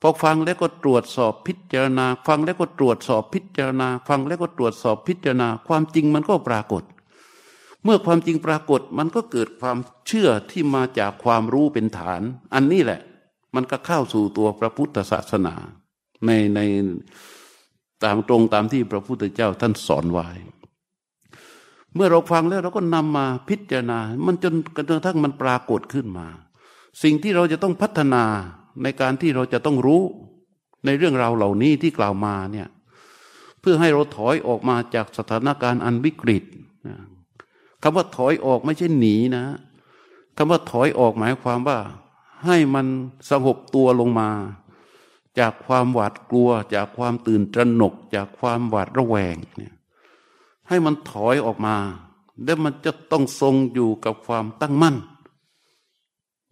[0.00, 6.82] พอฟังแล้วก็ตรวจสอบพิจารณา ฟังแล้วก็ตรวจสอบพิจารณา ฟังแล้วก็ตรวจสอบพิจารณา ความจริงมันก็ปรากฏ
[7.84, 12.22] เมื่อความจริงปรากฏมันก็เกิดความเชื่อที่มาจากความรู้เป็นฐาน
[12.54, 13.00] อันนี้แหละ
[13.54, 15.54] มันก็เข้าสู่ตัวพระพุทธศาสนา
[16.26, 16.60] ในใน
[18.04, 20.28] ตามตรงตามที่พระพุทธเจ้าท่านสอนไว้
[21.94, 26.26] เมื่อเราฟังแล้วเราก็นำมาพิจารณา มันจนกระทั่งมันปรากฏขึ้นมา
[27.02, 28.24] สิ่งที่เราจะต้องพัฒนา
[28.82, 30.02] ในการที่เราจะต้องรู้
[30.84, 32.68] ในเรื่องราวเหล่านี้ที่กล่าวมาเนี่ย
[33.60, 36.44] เพื่อให้เราถอยออกมาจากสถานการณ์อันวิกฤต
[37.82, 39.44] คำว่าถอยออกไม่ใช่หนีนะ
[40.36, 41.78] คำว่าถอยออกหมายความว่า
[42.44, 42.86] ให้มัน
[43.30, 44.30] สงบตัวลงมา
[45.38, 49.74] จากความหวาดกลัว จากความตื่นตระหนก จากความหวาดระแวงเนี่ย
[50.68, 51.76] ให้มันถอยออกมา
[52.44, 54.96] แล้วมันจะต้องทรงอยู่กับความตั้งมั่น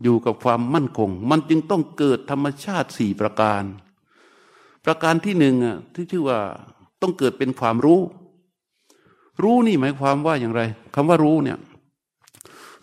[0.02, 3.62] อยู่กับความมั่นคง มันจึงต้องเกิดธรรมชาติสี่ประการ
[4.84, 6.40] ประการที่หนึ่งอะที่ชื่อว่า
[7.00, 8.00] ต้องเกิดเป็นความรู้
[9.42, 10.62] รู้นี่หมายความว่าอย่างไร
[10.94, 11.58] คำว่ารู้เนี่ย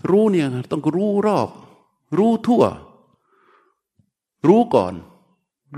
[0.10, 1.50] รู้เนี่ยต้องรู้รอบ
[2.18, 2.64] รู้ทั่ว
[4.48, 4.94] รู้ก่อน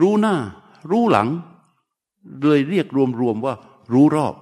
[0.02, 0.36] รู้หน้า
[0.92, 1.30] รู้หลัง
[2.42, 2.88] เลยเรียก
[3.22, 3.54] รวมๆว่า
[3.94, 4.34] รู้รอบ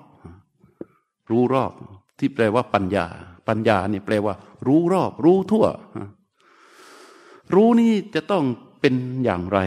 [1.32, 1.72] รู้รอบ
[2.20, 3.06] ที่แปลว่าปัญญา
[3.48, 4.36] ปัญญานี่แปลว่า
[4.68, 5.66] รู้รอบ รู้ทั่ว
[7.54, 8.44] รู้นี่จะต้อง
[8.80, 9.60] เป็นอย่างไร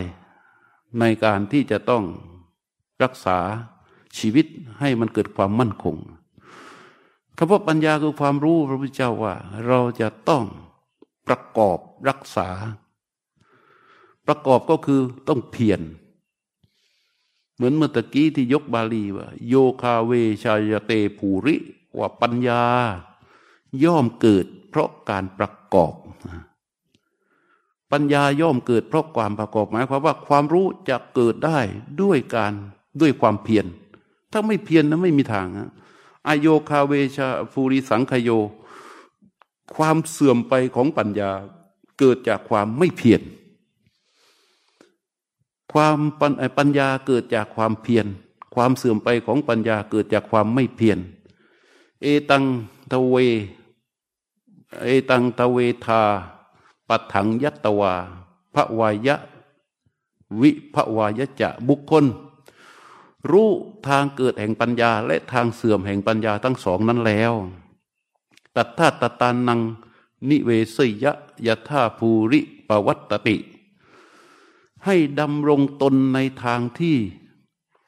[1.01, 2.05] ในการที่จะต้อง
[3.03, 3.39] รักษา
[4.19, 4.47] ชีวิต
[4.81, 5.97] ให้มันเกิดความมั่นคง
[7.37, 9.35] คำว่าปัญญาคือความรู้พระพุทธเจ้าว่า
[9.67, 10.45] เราจะต้อง
[11.27, 12.49] ประกอบรักษา
[14.27, 15.81] ประกอบก็คือต้องเพียร
[17.57, 20.13] เหมือนเมื่อตะกี้ที่ยกบาลีว่า โยคาเว
[20.45, 21.57] ชายเตภูริ
[21.99, 22.63] ว่าปัญญา
[23.85, 25.95] ย่อมเกิดเพราะการประกอบ
[27.93, 31.59] ปัญญาย่อมเกิดเพราะความประกอบหมายความว่าความรู้จะเกิดได้
[32.03, 32.53] ด้วยการ
[33.01, 33.67] ด้วยความเพียร
[34.33, 35.71] ถ้าไม่เพียรนะไม่มีทางนะ
[36.29, 38.31] อโยคาเวชาฟูริสังคโย
[39.75, 41.31] ความเสื่อมไปของปัญญา
[41.99, 43.21] เกิดจากความไม่เพียร
[45.75, 45.99] ความ
[46.59, 48.07] ปัญญาเกิดจากความเพียร
[48.55, 50.99] ความเสื่อมไปของปัญญาเกิดจากความไม่เพียร
[52.03, 52.45] เอตัง
[52.91, 53.15] ทเว
[54.83, 56.03] เอตังทเวทา
[56.89, 57.95] ปัถังยัตตวา
[58.55, 59.17] พระวายะ
[60.41, 62.05] วิพระวายะจะบุคคล
[63.31, 63.51] รู้
[63.87, 67.33] ทางเกิดแห่งปัญญาและทางเสื่อมแห่งปัญญาทั้งสองนั้นแล้ว
[68.57, 69.61] ตัทธาตตานัง
[70.29, 71.13] นิเวสยะ
[71.47, 73.37] ยะท่าภูริปวัตติ
[74.87, 76.97] ให้ดำรงตนในทางที่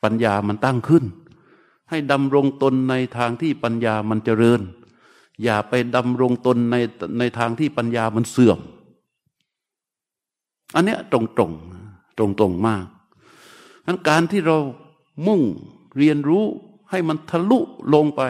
[0.02, 1.04] ปัญญามันตั้งขึ้น
[1.90, 4.60] ให้ดำรงตนในทางที่ปัญญามันเจริญ
[5.42, 6.76] อย่าไปดำรงตนใน
[7.18, 8.58] ในทางที่ปัญญามันเสื่อม
[10.74, 11.52] อันเนี้ยตรงตรง
[12.18, 12.84] ตรงตรงมาก
[13.86, 14.58] นั้นการที่เรา
[15.26, 15.40] มุ่ง
[15.96, 16.44] เรียนรู้
[16.90, 17.58] ให้มันทะลุ
[17.94, 18.22] ลงไป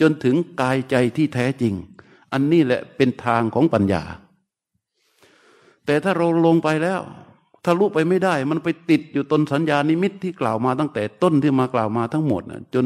[0.00, 1.74] จนถึงกายใจที่แท้จริง
[2.32, 4.02] อันนี้แหละเป็นทางของปัญญา
[5.86, 7.00] แต่ถ้าเราลงไปแล้ว
[7.68, 12.84] ทะลุไปไม่ได้ มันไปติดอยู่ตนสัญญานิมิตที่กล่าวมาตั้งแต่ต้นที่มากล่าวมาทั้งหมดนะจน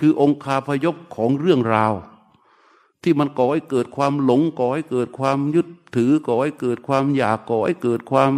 [0.00, 1.92] คือองค์คาพยพของเรื่องราว
[3.02, 8.32] ที่มันก่อให้เกิดความหลงก่อให้เกิดความยึดถือก่อให้เกิดความอยากก่อให้เกิดความ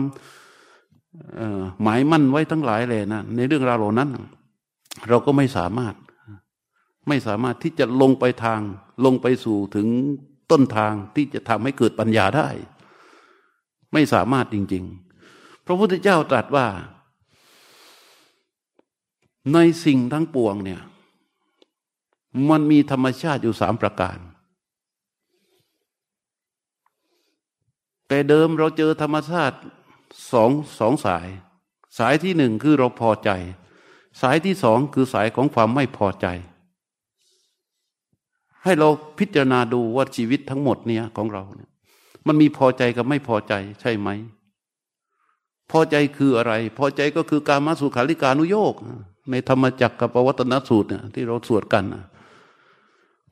[1.83, 4.11] หมายมั่นไว้ทั้งหลายเลยนะในเรื่องราวเหล่านั้น
[5.09, 5.95] เราก็ไม่สามารถ
[7.09, 8.61] ไม่สามารถที่จะลงไปทาง
[9.05, 9.89] ลงไปสู่ถึง
[10.51, 12.49] ต้นทางที่จะทำให้เกิดปัญญาได้
[13.93, 15.06] ไม่สามารถจริง ๆ
[15.67, 16.67] พระพุทธเจ้าตรัสว่า
[19.53, 20.81] ในสิ่งทั้งปวงเนี่ย
[22.51, 24.19] มันมีธรรมชาติอยู่สามประการ
[28.09, 29.57] แต่เดิมเราเจอธรรมชาติ
[30.33, 31.27] สองสองสาย
[31.99, 33.31] สายที่หนึ่งคือเราพอใจ
[34.21, 36.27] สายที่สองคือสายของความไม่พอใจ
[38.63, 41.71] ให้เราพิจารณาดูว่าชีวิตทั้งหมดเนี่ยของเราเนี่ย
[42.27, 44.09] มันมีพอใจกับไม่พอใจใช่ไหม
[45.71, 48.75] พอใจคืออะไร พอใจก็คือการมาสุขาริการุโยก
[49.31, 51.85] ในธรรมจักรกับปวัตนสูตรเนี่ยที่เราสวดกัน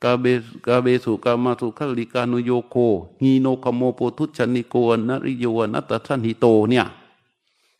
[0.02, 0.24] กาเบ
[0.66, 2.76] กาเบสุกามาสุขลิกานุโยโค
[3.22, 4.74] ฮีโนคโมโปทุชนิโก
[5.08, 6.86] นริโยนัตทันหิโตเนี่ย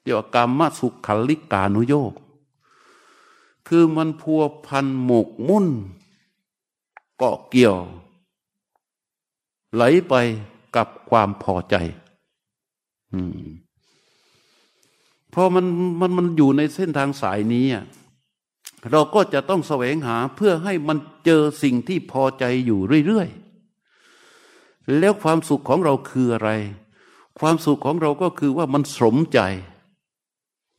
[0.02, 2.12] เรียกว่ากามาสุขลิกานุโยก
[3.68, 5.66] คือมันพัวพันหมกมุ่น
[7.18, 7.76] เกาะเกี่ยว
[9.74, 10.14] ไหลไป
[10.76, 11.74] กับความพอใจ
[13.12, 13.44] อืม
[15.34, 15.64] พอมัน
[16.00, 17.84] มันมันอยู่ในเส้นทางสายนี้อะ
[18.90, 26.50] เราก็จะต้องแสวงหาเพื่อให้มันเจอสิ่งที่พอใจอยู่เรื่อยๆ แล้วความสุขของเราคืออะไร
[27.40, 29.40] ความสุขของเราก็คือว่ามันสมใจ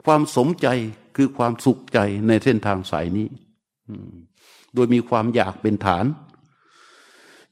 [0.06, 0.68] ความสมใจ
[1.16, 3.28] คือความสุขใจในเส้นทางสายนี้
[4.74, 6.06] โดยมีความอยากเป็นฐาน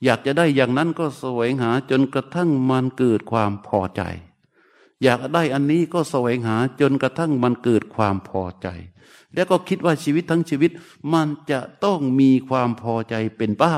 [0.03, 4.01] อยากจะได้อย่างนั้นก็แสวงหาจนกระทั่งมันเกิดความพอใจ
[5.03, 8.67] อยากได้อันนี้ก็แสวงหาจนกระทั่งมันเกิดความพอใจ
[9.33, 10.71] แล้วก็คิดว่าชีวิตทั้งชีวิต
[11.13, 13.77] มันจะต้องมีความพอใจเป็นเป้า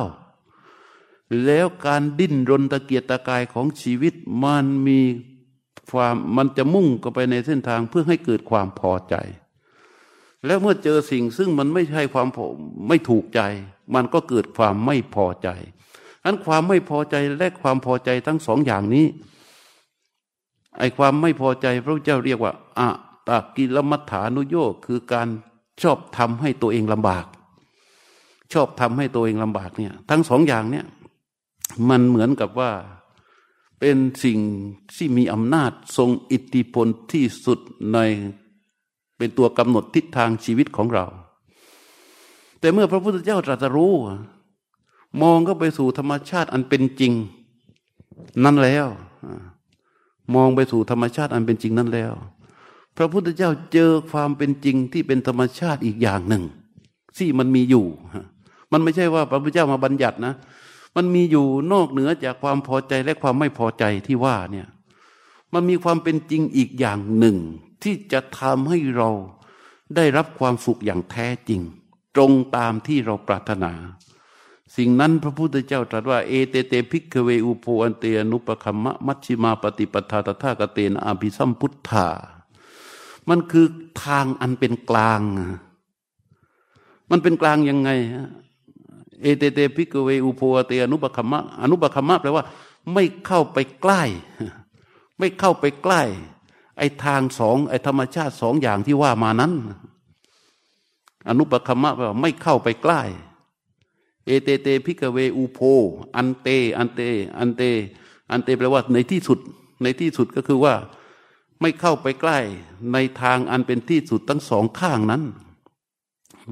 [1.45, 4.99] แล้วการดิ้นรนตะเกียกตะกายของชีวิตมันมี
[5.91, 9.15] ความมันจะมุ่งก็ไปในเส้นทางเพื่อให้เกิดความพอใจ
[10.45, 12.27] แล้วเมื่อเจอสิ่งซึ่งมันไม่ใช่ความ
[12.87, 13.41] ไม่ถูกใจ
[13.95, 15.49] มันก็เกิดความไม่พอใจ
[16.25, 19.05] นั้นความไม่พอใจและความพอใจทั้งสองอย่างนี้
[20.77, 22.87] ไอ้ความไม่พอใจพระเจ้าเรียกว่าอะ
[23.27, 25.27] ตากิลมัฏฐานุโยคคือการ
[25.81, 27.25] ชอบทำให้ตัวเองลำบาก
[28.53, 30.85] ชอบทำให้ตัวเองลำบากเนี่ย ทั้งสองอย่างเนี่ย
[31.89, 32.71] มันเหมือนกับว่า
[33.79, 34.39] เป็นสิ่ง
[34.95, 37.59] ที่มีอำนาจทรงอิทธิพลที่สุด
[37.93, 37.97] ใน
[39.17, 41.05] เป็นตัวกำหนดทิศทางชีวิตของเรา
[42.59, 43.93] แต่เมื่อพระพุทธเจ้าตรัสรู้
[45.21, 47.13] มองก็ไปสู่ธรรมชาติอันเป็นจริง
[48.43, 48.87] นั่นแล้ว
[50.35, 52.13] มองไปสู่ธรรมชาติอันเป็นจริงนั่นแล้ว
[52.97, 56.43] พระพุทธเจ้าเจอความเป็นจริงที่เป็นธรรมชาติอีกอย่างหนึ่ง
[57.17, 57.85] ที่มันมีอยู่
[58.71, 60.33] มันไม่ใช่ว่าพระพุทธเจ้ามาบัญญัตินะ
[60.95, 64.67] มันมีอยู่นอกเหนือจากความพอใจและความไม่พอใจที่ว่าเนี่ย
[65.53, 67.37] มันมีความเป็นจริงอีกอย่างหนึ่ง
[67.83, 69.09] ที่จะทำให้เรา
[69.95, 71.61] ได้รับความสุขอย่างแท้จริง
[72.15, 73.71] ตรงตามที่เราปรารถนา
[74.75, 82.07] สิ่งนั้นพระพุทธเจ้าตรัสว่า เอเตเต ภิกขะเวอุโภ อันเตอนุปคัมมะมัชฌิมาปฏิปทาตถาคะเตนะอภิสัมพุทธา
[83.29, 83.65] มันคือ
[84.03, 85.21] ทางอันเป็นกลาง
[87.09, 87.89] มันเป็นกลางยังไง
[89.21, 92.43] เอเตเต ภิกขะเวอุโภ เตอนุปคัมมะอนุปคัมมะแปลว่า
[92.93, 94.01] ไม่เข้าไปใกล้
[95.19, 96.01] ไม่เข้าไปใกล้
[96.77, 99.53] ไอ้ทางสองไอ้ธรรมชาติสองอย่างที่ว่ามานั้น
[101.29, 103.01] อนุปคัมมะแปลว่าไม่เข้าไปใกล้
[104.25, 105.59] เอเตเต ภิกขะเวอุโภ
[106.15, 107.01] อันเต อันเต
[107.39, 107.61] อันเต
[108.31, 109.39] อันเตแปลว่าในที่สุด
[109.83, 110.73] ในที่สุดก็คือว่า
[111.61, 112.39] ไม่เข้าไปใกล้
[112.93, 115.23] ในทางอันเป็นที่สุดทั้งสองข้างนั้น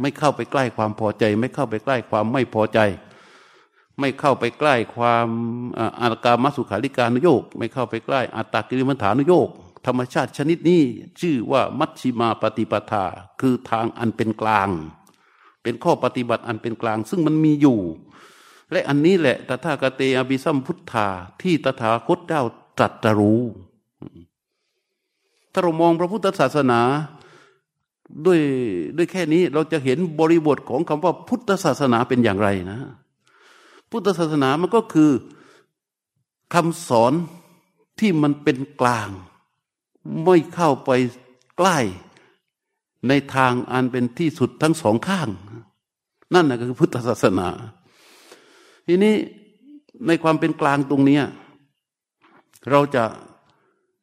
[0.02, 2.80] ไม่เข้าไปใกล้ความพอใจ ไม่เข้าไปใกล้ความไม่พอใจ
[4.00, 5.28] ไม่เข้าไปใกล้ความ
[6.02, 9.50] อากามัสุขาริการุโยก ไม่เข้าไปใกล้อัตตกิริมัฐานุโยก
[9.86, 10.82] ธรรมชาติชนิดนี้
[11.20, 13.06] ชื่อว่ามัชชิมาปฏิปทา
[13.40, 14.70] คือทางอันเป็นกลาง
[15.64, 17.80] เป็นข้อปฏิบัติอันเป็นกลาง ซึ่งมันมีอยู่
[18.72, 21.08] และอันนี้แหละตถาคเตอภิสัมพุทธา
[21.42, 22.44] ที่ตถาคตเจ้า
[22.78, 23.42] ตรัสรู้
[25.52, 26.80] ถ้าเรามองพระพุทธศาสนา
[28.26, 28.40] ด้วย
[28.98, 32.80] ด้วยแค่นี้เราจะเห็นบริบทของคำว่าพุทธศาสนาเป็นอย่างไรนะ
[33.90, 35.12] พุทธศาสนามันก็คือ
[36.54, 37.14] คำสอน
[38.00, 39.10] ที่มันเป็นกลาง
[40.24, 40.90] ไม่เข้าไป
[41.58, 41.78] ใกล้
[43.08, 45.30] ในทางอันเป็นที่สุดทั้งสองข้าง
[46.34, 47.48] นั่นนะคือพุทธศาสนา
[48.88, 49.16] ทีนี้
[50.08, 51.20] ในความเป็นกลางตรงนี้
[52.72, 53.04] เราจะ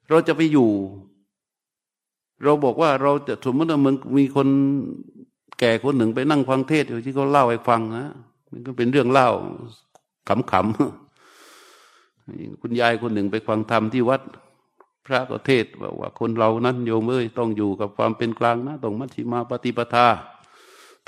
[0.08, 0.70] เราจะไปอยู่
[2.44, 4.48] เราบอกว่าเราจะสมมติว่ามึงมีคน
[5.60, 8.06] แก่คนหนึ่งไปนั่งฟังเทศอยู่ที่เขาเล่าให้ฟังนะ
[8.50, 9.28] มันก็เป็นเรื่องเล่า
[10.28, 14.20] ขำๆคุณยายคนหนึ่งไปฟังธรรมที่วัด
[15.06, 20.08] พระก็เทศว่าว่าคนเรานั้นโยมเอ้ยต้องอยู่กับความเป็นกลางนะต้องมัชฌิมาปฏิปทา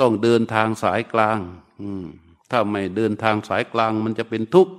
[0.00, 1.38] ต้องเดินทางสายกลาง
[1.80, 2.04] อืม
[2.50, 4.74] ถ้าไม่เดินทางสายกลางมันจะเป็นทุกข์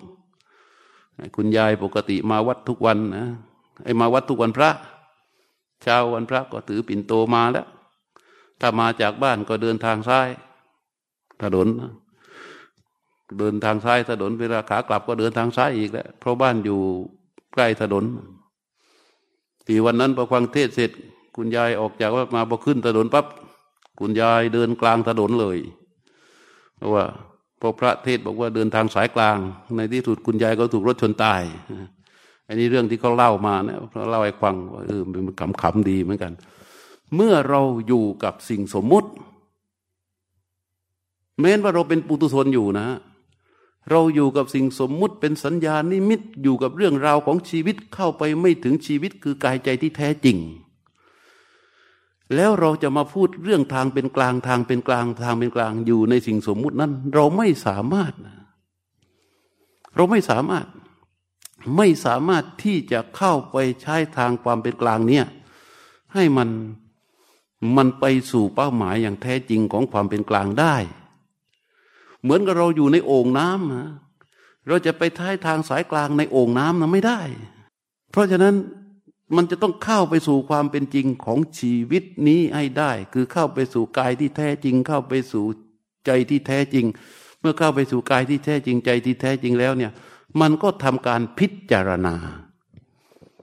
[1.36, 3.28] คุณยายปกติมาวัดทุกวันนะ
[3.84, 4.72] ไอ้มาวัดทุกวันพระ
[5.84, 7.68] เช้าวันพระก็ถือปิ่นโตมาแล้ว
[8.60, 10.30] ถ้ามาจากบ้านก็เดินทางซ้าย
[11.42, 11.68] ถนน
[13.40, 16.80] เดินทางซ้ายถนนเวลาขากลับก็เดินทางซ้ายอีกแล้วเพราะบ้านอยู่
[17.54, 18.04] ใกล้ถนน
[19.66, 20.92] ที่วันนั้นพอฟังเทศเสร็จ
[21.36, 23.26] คุณยายออกจากว่ามาพอขึ้นถนนปั๊บ
[24.00, 25.58] คุณยายเดินกลางถนนเลย
[26.78, 27.04] เพราะว่า
[27.60, 29.38] พอพระเทศบอกว่าเดินทางสายกลาง
[29.78, 31.42] ในที่สุดคุณยายก็ถูกรถชนตาย
[32.48, 36.34] อันนี้เรื่องที่เขาเล่ามาเนี่ยเขาเล่าให้ฟังว่าเออมันขำๆดีเหมือนกัน
[37.16, 39.10] เมื่อเราอยู่กับสิ่งสมมุติ
[41.40, 42.88] แม้ว่าเราเป็นปุตุชนอยู่นะ
[43.90, 50.38] เราอยู่กับสิ่งสมมุติเป็นสัญญานิมิตอยู่กับเรื่องราวของชีวิตเข้าไปไม่ถึงชีวิตคือกายใจที่แท้จริง
[52.36, 58.14] แล้วเราจะมาพูดเรื่องทางเป็นกลางทางเป็นกลางทางเป็นกลางอยู่ในสิ่งสมมุตินั้น เราไม่สามารถ
[59.96, 60.66] เราไม่สามารถ
[61.78, 65.26] ไม่สามารถที่จะเข้าไปใช้ทางความเป็นกลางเนี่ย
[66.14, 66.50] ให้มัน
[67.78, 70.76] มันไปสู่เป้าหมายอย่างแท้จริงของความเป็นกลางได้
[72.24, 77.22] เหมือนกับเราอยู่ในโอ่งน้ำเราจะไปท้ายทางสายกลางในโอ่งน้ำนะไม่ได้
[78.12, 78.56] เพราะฉะนั้น
[79.36, 85.46] มันจะต้องเข้าไปสู่ความเป็นจริงของชีวิตนี้ให้ได้ คือเข้าไปสู่กายที่แท้จริง เข้าไปสู่
[86.06, 86.86] ใจที่แท้จริง
[87.40, 89.92] เมื่อเข้าไปสู่กายที่แท้จริงใจที่แท้จริงแล้วเนี่ย
[90.42, 92.16] มันก็ทำการพิจารณา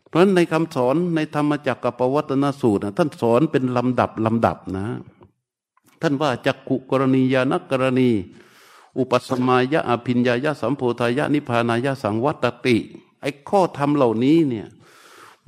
[0.09, 4.87] เพราะฉะนั้นในคำสอนในธรรมจักรกับปวัตนสูตรนะท่านสอนเป็นลำดับลำดับนะ
[6.03, 8.11] ท่านว่าจักขุกรณียานกรณี
[8.99, 12.77] อุปสมายะอภิญญายะสัมโพธายะนิพานายะสังวัตติ
[13.21, 14.67] ไอ้ข้อธรรมเหล่านี้เนี่ย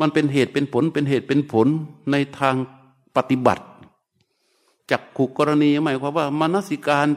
[0.01, 1.67] มันเป็นเหตุเป็นผลเป็นเหตุเป็นผล
[2.11, 2.57] ในทาง
[3.17, 3.65] ปฏิบัติ
[4.91, 7.09] จักขุกรณีหมายความว่ามนสิการ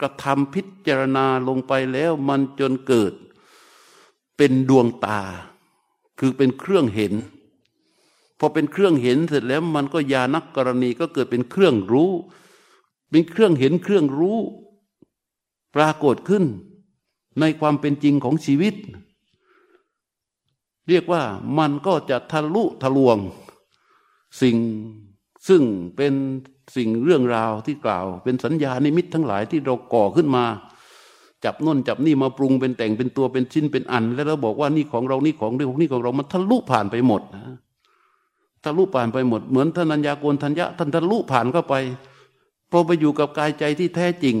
[0.00, 3.12] กระทำพิจารณาลงไปแล้วมันจนเกิด
[4.36, 5.20] เป็นดวงตา
[6.18, 7.14] คือเป็นเครื่องเห็น
[8.38, 12.12] พอเป็นเครื่องเห็นเสร็จแล้วมันก็ยานักกรณีก็เกิดเป็นเครื่องรู้
[13.10, 14.38] เป็นเครื่องเห็นเครื่องรู้
[15.76, 16.44] ปรากฏขึ้น
[17.40, 18.74] ในความเป็นจริงของชีวิต
[20.88, 21.22] เรียกว่า
[21.58, 23.18] มันก็จะทะลุทะลวง
[24.42, 24.56] สิ่ง
[25.48, 25.62] ซึ่ง
[25.96, 26.12] เป็น
[26.76, 30.44] สิ่งเรื่องราวที่กล่าว เป็นสัญญานิมิตทั้งหลายที่เราก่อขึ้นมา
[31.44, 37.44] จับน้นจับนี่มาปรุงเป็นแต่งเป็นตัวเป็นชิ้นเป็นอัน แล้วเราบอกว่านี่ของเรานี่ของเรื่องนี่ของเรามันทะลุผ่านไปหมดนะ
[38.64, 41.74] ทะลุผ่านไปหมดเหมือนท่านัญญาโกนทัญญะท่านทะลุผ่านเข้าไป
[42.70, 44.36] พอไปอยู่กับกายใจที่แท้จริง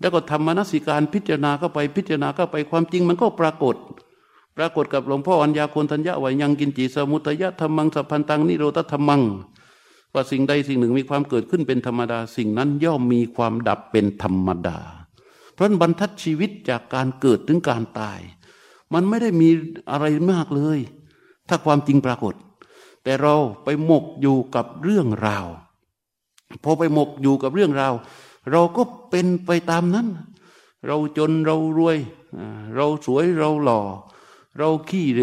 [0.00, 3.76] แล้วก็ทำมนสิการพิจารณาเข้าไปพิจารณาเข้าไปความจริงมันก็ปรากฏ
[4.56, 9.22] ปรากฏกับหลวงพ่ออัญญาโกนทัญญะว่ายังกินจีสมุตยะธรรมังสัพพันตังนิโรธธรรมัง
[10.14, 14.78] ว่าสิ่งใดสิ่งหนึ่งมีความเกิดขึ้นเป็นธรรมดา สิ่งนั้นย่อมมีความดับเป็นธรรมดา
[15.54, 18.20] เพราะบรรทัดชีวิตจากการเกิดถึงการตาย
[18.94, 19.48] มันไม่ได้มี
[19.90, 20.78] อะไรมากเลย
[21.48, 22.34] ถ้าความจริงปรากฏ
[23.04, 23.34] แต่เรา
[23.64, 25.46] ไปหมกอยู่กับเรื่องราว
[26.64, 27.94] พอไปหมกอยู่กับเรื่องราว
[28.50, 30.08] เราก็เป็นไปตามนั้น
[30.86, 31.98] เราจนเรารวย
[32.76, 33.80] เราสวยเราหล่อ
[34.58, 35.22] เราขี้เร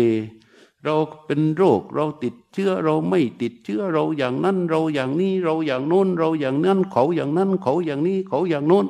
[0.83, 8.85] เราเป็นโรคเราติดเชื้อเราไม่ติดเชื้อเราอย่างนั้น เราอย่างนี้เราอย่างโน้น เราอย่างนั้นเขาอย่างนั้น เขาอย่างนี้เขาอย่างโน้น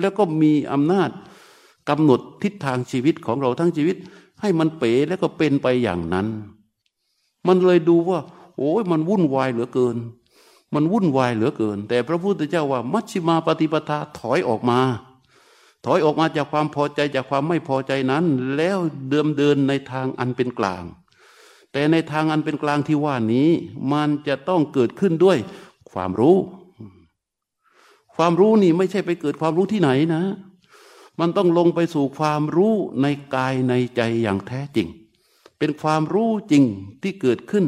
[0.00, 1.10] แล้วก็มีอำนาจ
[1.88, 3.96] กำหนดทิศทางชีวิตของเราทั้งชีวิต
[4.40, 6.26] ให้มันเป๋แล้วก็เป็นไปอย่างนั้น
[7.46, 8.20] มันเลยดูว่า
[8.56, 9.96] โอ้ยมันวุ่นวายเหลือเกิน
[10.74, 14.80] มันวุ่นวายเหลือเกิน แต่พระพุทธเจ้าว่า มัชฌิมาปฏิปทาถอยออกมา
[15.84, 18.24] ถอยออกมาจากความพอใจจากความไม่พอใจนั้น
[18.56, 20.84] แล้วเดิมเดินในทางอันเป็นกลาง
[21.72, 23.48] แต่ในทางอันเป็นกลางที่ว่านี้
[23.92, 25.38] มันจะต้องเกิดขึ้นด้วย
[25.90, 26.36] ความรู้
[28.14, 30.22] ความรู้นี่ไม่ใช่ไปเกิดความรู้ที่ไหนนะ
[31.20, 34.88] มันต้องลงไปสู่ความรู้ในกายในใจอย่างแท้จริง
[35.58, 36.64] เป็นความรู้จริง
[37.02, 37.64] ที่เกิดขึ้น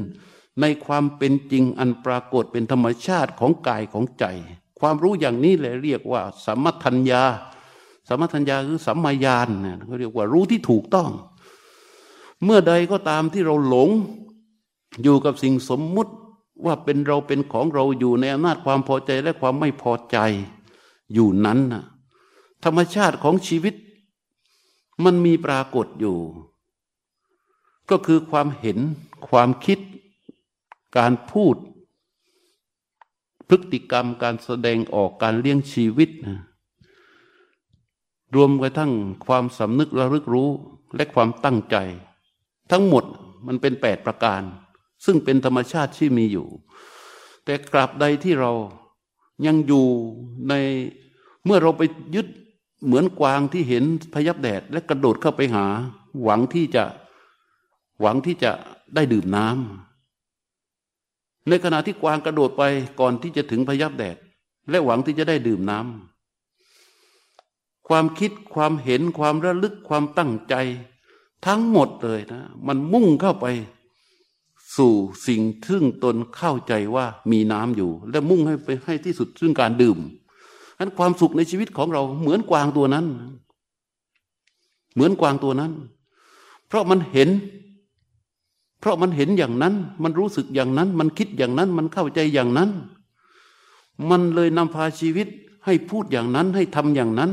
[0.60, 4.24] ในความเป็นจริงอันปรากฏเป็นธรรมชาติของกายของใจ
[4.80, 7.22] ความรู้อย่างนี้เลยเรียกว่าสัมมัทัญญา
[8.08, 11.10] สัมมัทัญญาคือสัมมาญาณเนี่ยเขาเรียกว่ารู้ที่ถูกต้อง
[12.44, 13.90] เมื่อใดก็ตามที่เราหลง
[15.02, 16.12] อยู่กับสิ่งสมมุติ
[16.64, 20.18] ว่าเป็นเราเป็นของเราอยู่ในอำนาจความพอใจและความไม่พอใจ
[21.14, 21.84] อยู่นั้นนะ
[22.64, 23.74] ธรรมชาติของชีวิต
[25.04, 26.18] มันมีปรากฏอยู่
[27.90, 28.78] ก็คือความเห็น
[29.28, 29.78] ความคิด
[30.98, 31.56] การพูด
[33.48, 36.38] พฤติกรรมการแสดงออกการเลี้ยงชีวิตนะ
[38.34, 38.92] รวมกระทั่ง
[39.26, 40.50] ความสำนึกระลึกรู้
[40.96, 41.76] และความตั้งใจ
[42.70, 43.04] ทั้งหมด
[43.46, 44.42] มันเป็นแปดประการ
[45.04, 46.46] ซึ่งเป็นธรรมชาติที่มีอยู่
[47.44, 48.52] แต่กราบใดที่เรา
[49.46, 49.86] ยังอยู่
[50.48, 50.54] ใน
[51.44, 51.82] เมื่อเราไป
[52.14, 52.26] ยึด
[52.84, 53.84] เหมือนกวางที่เห็น
[54.14, 55.66] พยับแดด และกระโดดเข้าไปหา
[56.22, 56.84] หวังที่จะ
[58.00, 58.50] หวังที่จะ
[58.94, 59.93] ได้ดื่มน้ำ
[61.48, 62.62] ในขณะที่กวางกระโดดไป
[63.00, 64.16] ก่อนที่จะถึงพยับแดด
[64.70, 70.54] และหวังที่จะได้ดื่มน้ำความคิดความเห็นความระลึกความตั้งใจ
[71.46, 73.46] ทั้งหมดเลยนะ มันมุ่งเข้าไป
[74.76, 74.92] สู่
[75.26, 79.98] สิ่งซึ่งตนเข้าใจว่ามีน้ำอยู่ และมุ่งให้ไปให้ที่สุดซึ่งการดื่ม
[80.78, 83.06] นั้นความสุขในชีวิตของเราเหมือนกวางตัวนั้น
[84.94, 85.72] เหมือนกวางตัวนั้น
[86.68, 87.28] เพราะมันเห็น
[88.84, 92.70] เพราะมันเห็นอย่างนั้น มันรู้สึกอย่างนั้น มันคิดอย่างนั้น มันเข้าใจอย่างนั้น
[94.10, 95.28] มันเลยนำพาชีวิต
[95.64, 97.32] ให้พูดอย่างนั้น ให้ทำอย่างนั้น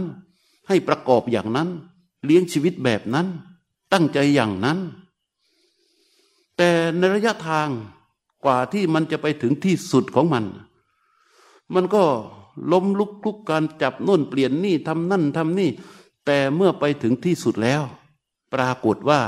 [0.68, 1.70] ให้ประกอบอย่างนั้น
[2.26, 3.28] เลี้ยงชีวิตแบบนั้น
[3.94, 4.80] ตั้งใจอย่างนั้น
[6.58, 7.70] แต่ในระยะทาง
[8.46, 10.46] กว่าที่มันจะไปถึงที่สุดของมัน
[11.74, 12.04] มันก็
[12.72, 15.70] ล้มลุกคลุกการจับน่นเปลี่ยนนี่ทำนั่นทำนี่
[16.26, 17.82] แต่เมื่อไปถึงที่สุดแล้ว
[18.54, 19.22] ปรากฏว่า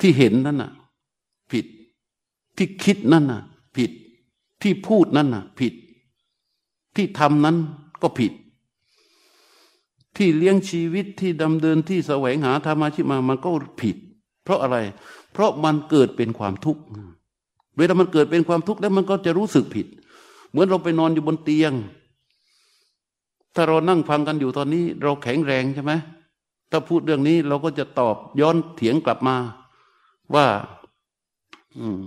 [0.00, 0.72] ที่เห็นนั่นน่ะ
[1.52, 1.66] ผิด
[2.56, 3.40] ที่คิดนั่นน่ะ
[3.76, 3.90] ผิด
[4.62, 5.74] ที่พูดนั่นน่ะ ผิด
[6.96, 7.56] ที่ทำนั้น
[8.02, 8.32] ก็ผิด
[10.16, 13.48] ที่เลี้ยงชีวิตที่ดำเดินที่แสวงหาธรรมะชิมามันก็
[13.80, 13.96] ผิด
[14.42, 14.76] เพราะอะไร
[15.32, 16.82] เพราะมันเกิดเป็นความทุกข์
[17.76, 19.86] เวลามันเกิดเป็นความทุกข์แล้วมันก็จะรู้สึกผิด
[20.50, 21.72] เหมือนเราไปนอนอยู่บนเตียง
[23.54, 25.92] ถ้าเรานั่งฟังกันอยู่ตอนนี้ เราแข็งแรงใช่ไหม
[26.70, 29.36] ถ้าพูดเรื่องนี้เราก็จะตอบย้อนเถียงกลับมา
[30.34, 30.46] ว่า
[31.78, 32.02] อืม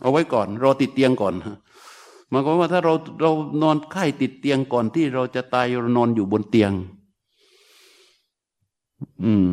[0.00, 1.34] เอาไว้ก่อน รอติดเตียงก่อน
[2.28, 3.32] หมายความว่าถ้าเราเรา
[3.62, 6.72] นอนไข้ติดเตียงก่อนที่เราจะตายเรานอนอยู่บนเตียง
[9.24, 9.50] อืม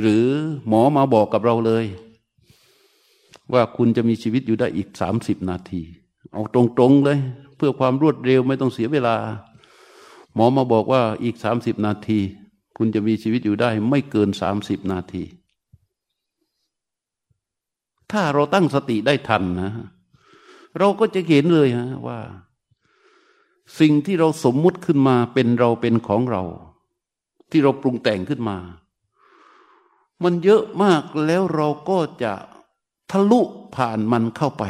[0.00, 0.24] หรือ
[0.68, 1.84] หมอมาบอกกับเราเลย
[3.52, 5.82] ว่าคุณจะมีชีวิตอยู่ได้อีกสามสิบนาที
[6.32, 7.18] เอาตรงๆเลย
[7.56, 9.16] เพื่อความรวดเร็วไม่ต้องเสียเวลา
[10.34, 12.20] หมอมาบอกว่าอีกสามสิบนาที
[12.76, 15.22] คุณจะมีชีวิตอยู่ได้ ไม่เกินสามสิบนาที
[18.12, 19.70] ถ้าเราตั้งสติได้ทันนะ
[20.78, 22.18] เราก็จะเห็นเลยฮะว่า
[23.80, 26.42] สิ่งที่เราสมมุติขึ้นมาเป็นเราเป็นของเรา
[27.50, 28.56] ที่เราปรุงแต่งขึ้นมา
[30.24, 32.32] มันเยอะมากแล้วเราก็จะ
[33.10, 33.40] ทะลุ
[33.76, 34.64] ผ่านมันเข้าไป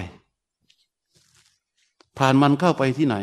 [2.19, 3.17] ผ่านมันเข้าไปที่ไหน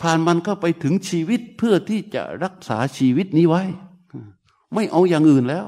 [0.00, 3.62] ผ่านมันเข้าไปถึงชีวิตเพื่อที่จะรักษาชีวิตนี้ไว้
[4.74, 5.66] ไม่เอาอย่างอื่นแล้ว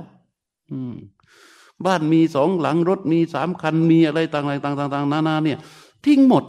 [1.87, 5.59] บ้านมีสองหลังรถมีสามคันมีอะไรต่างๆต่างๆนานาเนี่ย
[6.05, 6.45] ทิ้งหมด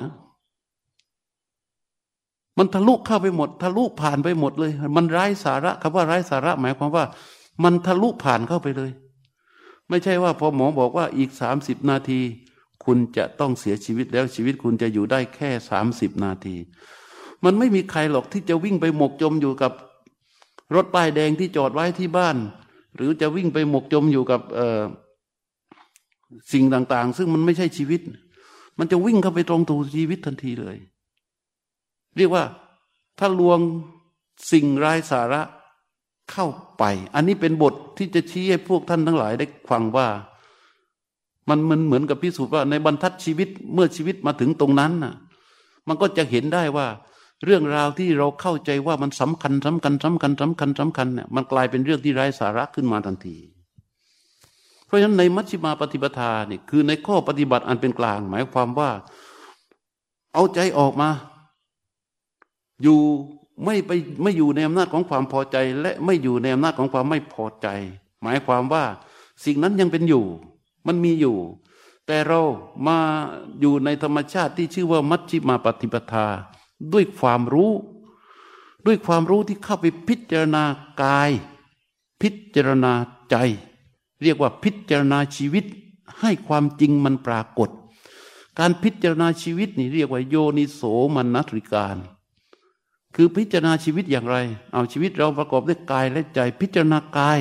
[2.58, 7.06] มันทะลุเข้าไปหมด ทะลุผ่านไปหมดเลย มันไร้สาระคำว่าไร้สาระหมายความว่า
[7.64, 8.92] มันทะลุผ่านเข้าไปเลย
[9.90, 12.20] ไม่ใช่ว่าพอหมอบอกว่าอีกสามสิบนาที
[12.86, 16.56] คุณจะต้องเสียชีวิตแล้วชีวิตคุณจะอยู่ได้แค่สามสิบนาที
[17.46, 19.72] มันไม่มีใครหรอกที่จะวิ่งไปหมกจมอยู่กับ
[20.76, 22.38] รถป้ายแดงที่จอดไว้ที่บ้าน
[22.96, 24.42] หรือจะวิ่งไปหมกจมอยู่กับ
[26.54, 28.02] สิ่งต่าง ๆ ซึ่งมันไม่ใช่ชีวิต
[28.80, 30.78] มันจะวิ่งเข้าไปตรงตูชีวิตทันทีเลย
[32.18, 32.44] เรียกว่า
[33.20, 33.60] ถ้าลวง
[34.52, 35.42] สิ่งไร้สาระ
[36.32, 36.84] เข้าไป
[37.16, 40.08] อันนี้เป็นบทที่จะชี้ให้พวกท่านทั้งหลายได้ฟังว่า
[41.50, 45.14] มันมันเหมือนกับพิสูจน์ว่า ในบรรทัดชีวิตเมื่อชีวิตมาถึงตรงนั้นน่ะ
[45.88, 46.88] มันก็จะเห็นได้ว่า
[47.46, 53.38] เรื่องราวที่เราเข้าใจว่ามันสำคัญสำคัญสำคัญสำคัญสำคัญเนี่ยมันกลายเป็นเรื่องที่ไร้สาระขึ้นมาทันที
[54.92, 58.90] ราะฉะนั้นในมัชฌิมาปฏิปทาเนี่ยคือในข้อปฏิบัติอันเป็นกลาง หมายความว่า
[60.34, 61.10] เอาใจออกมา
[62.84, 63.00] อยู่
[63.66, 63.92] ไม่ไป
[64.24, 67.68] ไม่อยู่ในอำนาจของความพอใจ และไม่อยู่ในอำนาจของความไม่พอใจ
[68.24, 68.84] หมายความว่า
[69.46, 70.26] สิ่งนั้นยังเป็นอยู่
[70.88, 71.38] มันมีอยู่
[72.08, 72.42] แต่เรา
[72.88, 72.98] มา
[73.60, 76.28] อยู่ในธรรมชาติที่ชื่อว่ามัชฌิมาปฏิปทา
[76.94, 77.72] ด้วยความรู้
[78.86, 80.64] ด้วยความรู้ที่เข้าไปพิจารณา
[81.04, 81.32] กาย
[82.22, 82.94] พิจารณา
[83.30, 83.36] ใจ
[84.24, 85.66] เรียกว่าพิจารณาชีวิต
[86.20, 87.70] ให้ความจริงมันปรากฏ
[88.60, 90.82] การพิจารณาชีวิตนี่เรียกว่าโยนิโส
[91.16, 91.98] มนัตริการ
[93.16, 94.36] คือพิจารณาชีวิตอย่างไร
[94.74, 97.40] เอาชีวิตเราประกอบด้วยกายและใจพิจารณากาย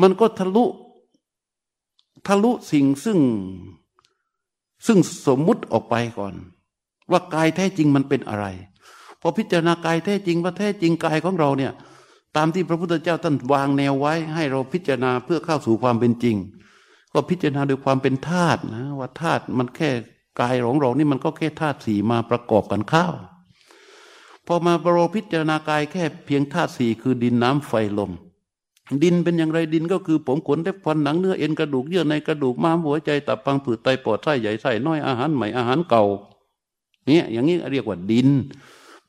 [0.00, 0.64] มันก็ทะลุ
[2.26, 3.18] ทะลุสิ่งซึ่ง
[4.86, 6.34] ซึ่งสมมุติออกไปก่อน
[7.10, 8.46] ว่ากายแท้จริงมันเป็นอะไร
[9.20, 11.72] พอพิจารณากายแท้จริงว่าแท้จริงกายของเราเนี่ย
[12.36, 16.36] ตามที่พระพุทธเจ้าท่านวางแนวไว้ ให้เราพิจารณาเพื่อเข้าสู่ความเป็นจริง
[17.12, 19.90] ก็พิจารณาโดยความเป็นธาตุนะ ว่าธาตุมันแค่
[20.40, 23.14] กายของเรานี่มันก็แค่ธาตุสี่มาประกอบกันข้าว
[24.46, 28.12] พอมาบรพิจารณากายแค่เพียงธาตุสี่คือดินน้ำไฟลม
[29.02, 36.04] ดินเป็นอย่างไรดินก็คือผมขนเล็บฟันหนังเนื้อเอ็นกระดูกเยื่อในกระดูกม้ามหัวใจตับปังผืดไตปอดไส้ใหญ่ไส้น้อยอาหารใหม่อาหารเก่า
[37.06, 38.28] เนี่ยอย่างนี้เรียกว่าดิน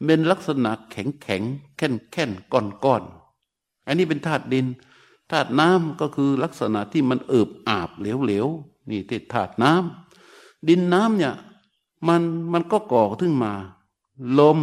[0.04, 1.44] เป็นลักษณะแข็งแข็ง
[1.78, 3.04] แข็งแข็งก้อนก้อน
[3.88, 4.66] อันนี้เป็นธาตุดิน
[5.32, 8.48] ธาตุน้ำก็คือลักษณะที่มันเอิบอาบเหลวเหลว
[8.90, 11.34] นี่ติดธาตุน้ำดินน้ำเนี่ย
[12.08, 12.22] มัน
[12.54, 13.54] มันก็ก่อขึ้นมา
[14.40, 14.60] ลม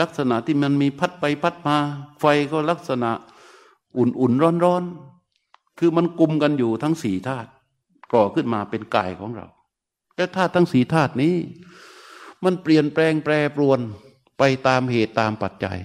[0.00, 1.76] ลักษณะที่มันมีพัดไปพัดมา
[2.20, 3.10] ไฟก็ลักษณะ
[3.98, 7.50] อุ่นๆร้อนๆคือมันกลุ่มกันอยู่ทั้งสี่ธาตุ
[8.12, 9.46] ก่อขึ้นมาเป็นกายของเรา
[10.14, 11.34] แต่ธาตุทั้งสี่ธาตุนี้
[12.44, 13.80] มันเปลี่ยนแปลงแปรปรวน
[14.40, 15.78] ไปตามเหตุตามปัจจัย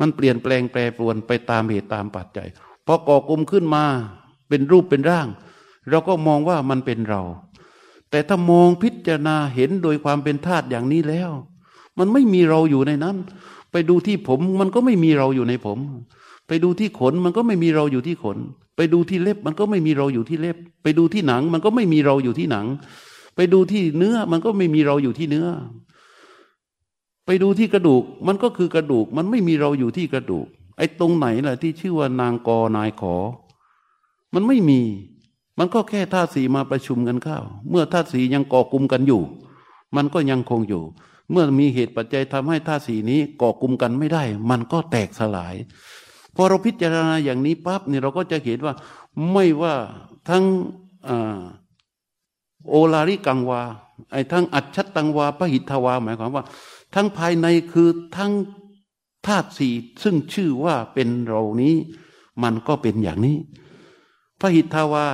[0.00, 2.48] มันเปลี่ยนแปลงแปรปรวนไปตามเหตุตามปัจจัย
[2.86, 3.84] พอก่อกลุ่มขึ้นมา
[4.48, 5.28] เป็นรูปเป็นร่าง
[5.90, 7.22] เราก็มองว่ามันเป็นเรา
[8.10, 11.30] แต่ถ้ามองพิจารณาเห็นโดยความเป็นธาตุอย่างนี้แล้ว
[11.98, 13.16] มันไม่มีเราอยู่ในนั้น
[13.72, 15.78] ไปดูที่ผมมันก็ไม่มีเราอยู่ในผม
[16.48, 18.38] ไปดูที่ขนมันก็ไม่มีเราอยู่ที่ขน
[18.76, 22.66] ไปดูที่เล็บมันก็ไม่มีเราอยู่ที่เล็บ ไปดูที่หนังมันก็ไม่มีเราอยู่ที่หนัง
[23.36, 25.48] ไปดูที่เนื้อมันก็ไม่มีเราอยู่ที่เนื้อ
[27.26, 33.16] ไปดูที่กระดูก มันก็คือกระดูก มันไม่มีเราอยู่ที่กระดูก ไอ้ตรงไหนล่ะที่ชื่อว่านางกอนายขอ
[34.34, 34.80] มันไม่มี
[35.58, 37.38] มันก็แค่ธาตุสีมาประชุมกันเข้า
[37.70, 39.22] เมื่อธาตุสียังก่อกลุ่มกันอยู่
[39.96, 40.82] มันก็ยังคงอยู่
[41.30, 45.54] เมื่อมีเหตุปัจจัยทำให้ธาตุสีนี้ก่อกลุ่มกันไม่ได้ มันก็แตกสลาย
[46.34, 48.74] พอเราพิจารณาอย่างนี้ปั๊บเนี่ยเราก็จะเห็นว่า
[49.32, 49.74] ไม่ว่า
[50.28, 50.44] ทั้ง
[52.68, 53.62] โอลาริกังวา
[54.12, 56.44] ไอ้ทั้งอัจฉตังวาพระหิทวา หมายความว่า
[56.94, 58.32] ทั้งภายในคือทั้ง
[59.26, 61.74] ธาตุสี่ซึ่งชื่อว่าเป็นเรานี้
[62.42, 63.36] มันก็เป็นอย่างนี้
[64.40, 65.06] พระหิทวา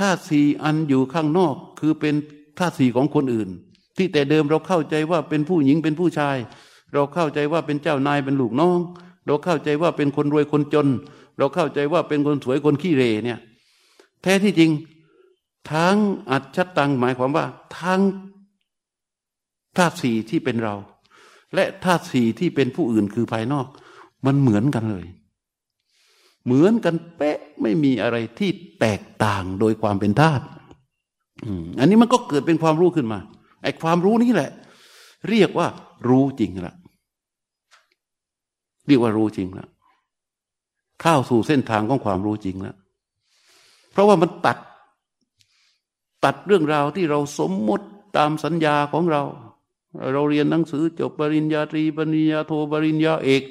[0.00, 2.14] ธาตุสี่อันอยู่ข้างนอกคือเป็น
[2.58, 3.48] ธาตุสี่ของคนอื่น
[3.96, 6.36] ที่แต่เดิมเราเข้าใจว่าเป็นผู้หญิงเป็นผู้ชาย
[6.92, 8.78] เราเข้าใจว่าเป็นเจ้านายเป็นลูกน้อง
[9.26, 10.88] เราเข้าใจว่าเป็นคนรวยคนจน
[11.38, 13.38] เราเข้าใจว่าเป็นคนสวยคนขี้เรเนี่ย
[14.22, 14.70] แท้ที่จริง
[15.70, 15.96] ทั้ง
[16.30, 17.46] อัจฉตังหมายความว่า
[17.80, 18.00] ทั้ง
[19.76, 20.74] ธาตุสี่ที่เป็นเรา
[21.54, 23.66] และธาตุสี่ที่เป็นผู้อื่นคือภายนอก
[24.26, 25.06] มันเหมือนกันเลย
[26.44, 28.50] เหมือนกันเป๊ะไม่มีอะไรที่
[28.80, 30.44] แตกต่างโดยความเป็นธาตุ
[31.78, 33.18] อันนี้มันก็เกิดเป็นความรู้ขึ้นมา
[33.62, 34.50] ไอ้ความรู้นี้แหละ
[35.28, 35.66] เรียกว่า
[36.08, 36.74] รู้จริงละ
[38.86, 39.66] เรียกว่ารู้จริงละ
[41.00, 42.76] เข้าสู่เส้นทางของความรู้จริงล้ว
[43.92, 44.56] เพราะว่ามันตัด
[46.24, 49.22] ตัดเรื่องราวที่เราสมมติตามสัญญาของเรา
[50.12, 53.42] เราเรียนหนังสือจบปริญญาตรีปริญญาโทปริญญาเอก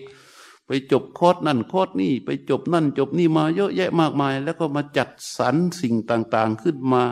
[0.68, 7.04] ไปจบคอร์สนั่นคอร์สนี่ไปจบนั่นจบนี่มาเยอะแยะมากมาย แล้วก็มาจัดสรรสิ่งต่างๆขึ้นมา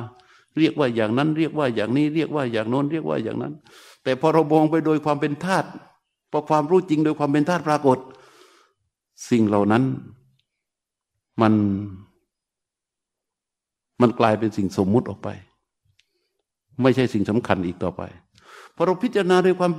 [0.57, 3.53] เรียกว่าอย่างนั้นเรียกว่าอย่างนี้เรียกว่าอย่างโน้นเรียกว่าอย่างนั้น
[4.03, 5.67] แต่พอเรามองไปโดยความเป็นธาตุ
[6.31, 7.97] พอความรู้จริงโดยความเป็นธาตุปรากฏ
[9.29, 9.83] สิ่งเหล่านั้น
[11.41, 11.53] มัน
[14.01, 15.29] มันกลายเป็นสิ่งสมมุติออกไป
[16.81, 18.01] ไม่ใช่สิ่งสำคัญอีกต่อไป
[18.75, 19.73] พอเราพิจารณาโดยความ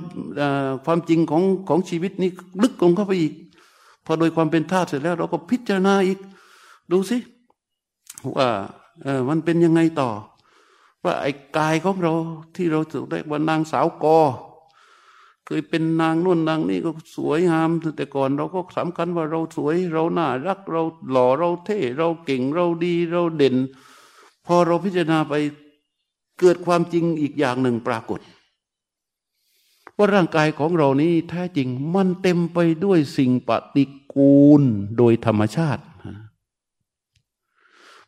[0.85, 2.29] ความจริงของของชีวิตนี้
[2.61, 3.33] ลึกลงเข้าไปอีก
[4.05, 6.19] พอโดยความเป็นธาตุเสร็จแล้ว เราก็พิจารณาอีก
[6.91, 7.17] ดูสิ
[8.35, 8.47] ว่า
[9.29, 10.09] มันเป็นยังไงต่อ
[11.03, 12.13] ว่าไอ้กายของเรา
[12.55, 14.19] ที่เราถูกได้ว่านางสาวกอ
[15.45, 20.81] เคยเป็นนางนุ่นนางนี่ก็สวยงาม แต่ก่อนเราก็สำคัญว่าเราสวยเราน่ารักเรา
[21.11, 23.55] หล่อเราเท่เราเก่งเราดีเราเด่น
[24.45, 25.33] พอเราพิจารณาไป
[26.39, 28.19] เกิดความจริงอีกอย่างหนึ่งปรากฏ
[29.97, 33.83] ว่าร่างกายของเรานี้แท้จริงมันเต็มไปด้วยสิ่งปฏิ
[34.15, 34.61] กูล
[34.97, 35.83] โดยธรรมชาติ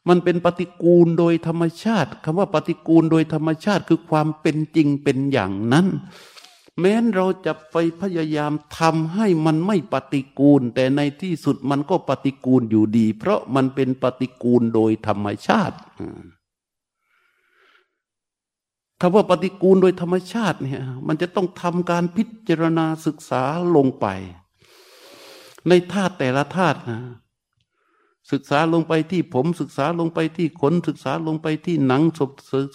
[0.08, 5.88] มันเป็นปฏิกูลโดยธรรมชาติคำว่าปฏิกูลโดยธรรมชาติคือความเป็นจริงเป็นอย่างนั้น
[6.80, 15.78] แม้นเราจะไปพยายามทำให้มันไม่ปฏิกูล แต่ในที่สุดมันก็ปฏิกูลอยู่ดี เพราะมันเป็นปฏิกูลโดยธรรมชาติ
[19.02, 23.44] คำว่าปฏิกูลโดยธรรมชาติเนี่ยมันจะต้องทำการพิจารณาศึกษา
[23.76, 24.06] ลงไป
[25.68, 27.00] ในธาตุแต่ละธาตุนะ
[28.32, 32.04] ศึกษาลงไปที่ผมศึกษาลงไปที่ขนศึกษาลงไปที่หนัง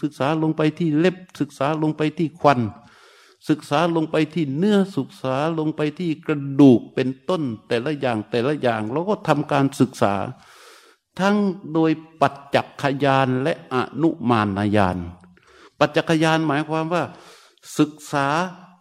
[0.02, 2.60] ศึกษาลงไปที่เล็บศึกษาลงไปที่ควัน
[3.48, 10.14] ศึกษาลงไปที่เนื้อศึกษาลงไปที่กระดูกเป็นต้นแต่ละอย่างแต่ละอย่างเราก็ทำการศึกษา
[11.20, 11.36] ทั้ง
[11.72, 14.98] โดยปัจจักขยานและอนุมานญาณ
[15.78, 17.02] ปัจจักขยานหมายความว่า
[17.78, 18.28] ศึกษา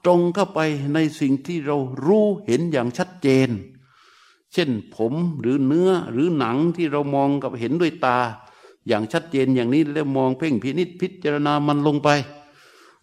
[0.06, 0.60] ตรงเข้าไป
[0.93, 3.50] ในสิ่งที่เรารู้เห็นอย่างชัดเจน
[4.54, 8.18] เช่นผมหรือเนื้อหรือหนังที่เรามองกับเห็นด้วยตา
[8.88, 12.10] อย่างชัดเจนอย่างนี้แล้วมองเพ่งพินิษพิจารณามันลงไป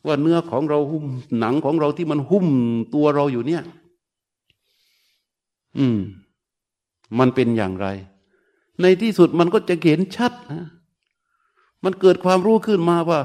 [0.07, 1.07] ว่าเนื้อของเราหุ้ม
[1.39, 2.47] หนังของเราที่มันหุ้ม
[2.95, 3.63] ตัวเราอยู่เนี่ย
[5.79, 5.99] อืม
[7.19, 7.87] มันเป็นอย่างไร
[8.81, 10.67] ในที่สุดมันก็จะเห็นชัดนะ
[11.85, 13.21] มันเกิดความรู้ขึ้นมาว่า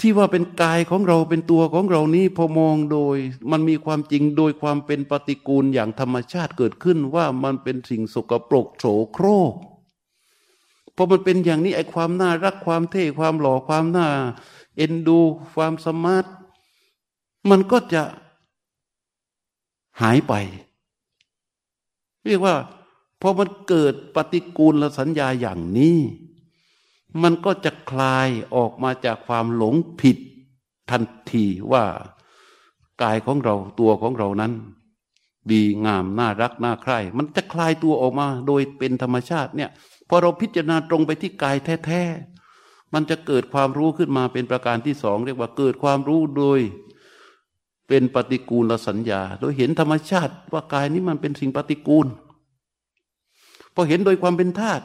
[0.00, 3.16] ที่ว่าเป็นกายของเราเป็นตัวของเรานี้พอมองโดย
[3.50, 9.54] มันมีความจริงโดยความเป็นปฏิกูลอย่างธรรมชาติเกิดขึ้นว่ามันเป็นสิ่งสกปรกโสโครก
[10.96, 14.08] พอมันเป็นอย่างนี้ไอ้ความน่ารักความเท่ความหล่อความน่า
[14.76, 15.18] เอ็นดู
[15.54, 16.24] ความสมาร์ท
[17.50, 18.02] มันก็จะ
[20.00, 20.32] หายไป
[22.26, 22.54] เรียกว่า
[23.20, 25.98] พอมันเกิดปฏิกูลสัญญาอย่างนี้
[27.22, 30.16] มันก็จะคลายออกมาจากความหลงผิด
[30.90, 31.02] ทัน
[31.32, 31.84] ทีว่า
[33.02, 34.52] กายของเราตัวของเรานั้น
[35.52, 39.70] ดีงามน่ารักน่าใคร่มันจะคลายตัวออกมาโดยเป็นธรรมชาติเนี่ย
[40.08, 46.60] พอเราพิจารณาตรงไปที่กายแท้ๆมันจะเกิดความรู้ขึ้นมาเป็นประการที่สองเรียกว่าเกิดความรู้โดย
[47.88, 52.06] เป็นปฏิกูลสัญญา โดยเห็นธรรมชาติว่ากายนี้มันเป็นสิ่งปฏิกูล
[53.74, 54.84] พอเห็นโดยความเป็นธาตุ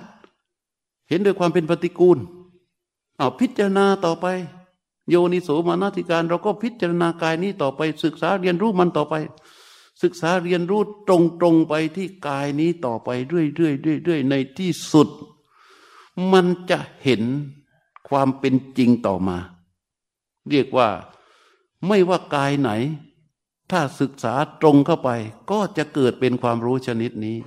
[1.12, 2.18] เห็นด้วยความเป็นปฏิกูล
[3.18, 4.26] เอาพิจารณาต่อไป
[5.10, 9.16] โยนิโสมานาติการ เราก็พิจารณากายนี้ต่อไป ศึกษาเรียนรู้มันต่อไป
[10.02, 15.10] ศึกษาเรียนรู้ตรงตรงไปที่กายนี้ต่อไปเรื่อยเรื่อยเรื่อยเรื่อยในที่สุด
[16.32, 17.22] มันจะเห็น
[18.10, 19.38] ความเป็นจริงต่อมา
[20.50, 20.90] เรียกว่า
[21.88, 22.72] ไม่ว่ากายไหน
[23.72, 25.10] ถ้าศึกษาตรงเข้าไป
[25.52, 27.38] ก็จะเกิดเป็นความรู้ชนิดนี้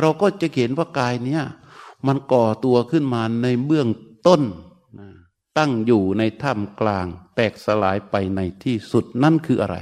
[0.00, 1.42] เราก็จะเห็นว่ากายเนี้ย
[2.06, 3.88] มันก่อตัวขึ้นมาในเบื้อง
[4.26, 4.42] ต้น
[5.58, 9.76] ตั้งอยู่ในถ้ำกลาง แตกสลายไปในที่สุดนั่นคืออะไร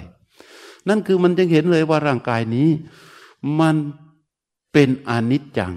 [0.89, 2.68] นั่นคือมันจะเห็นเลยว่าร่างกายนี้
[3.61, 3.77] มัน
[4.73, 5.75] เป็นอนิจจัง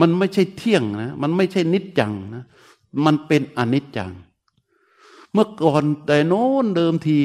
[0.00, 2.44] มันไม่ใช่เที่ยงนะ มันไม่ใช่นิจจังนะ
[3.04, 4.12] มันเป็นอนิจจัง
[5.32, 7.16] เมื่อก่อนแต่โน้นเดิมที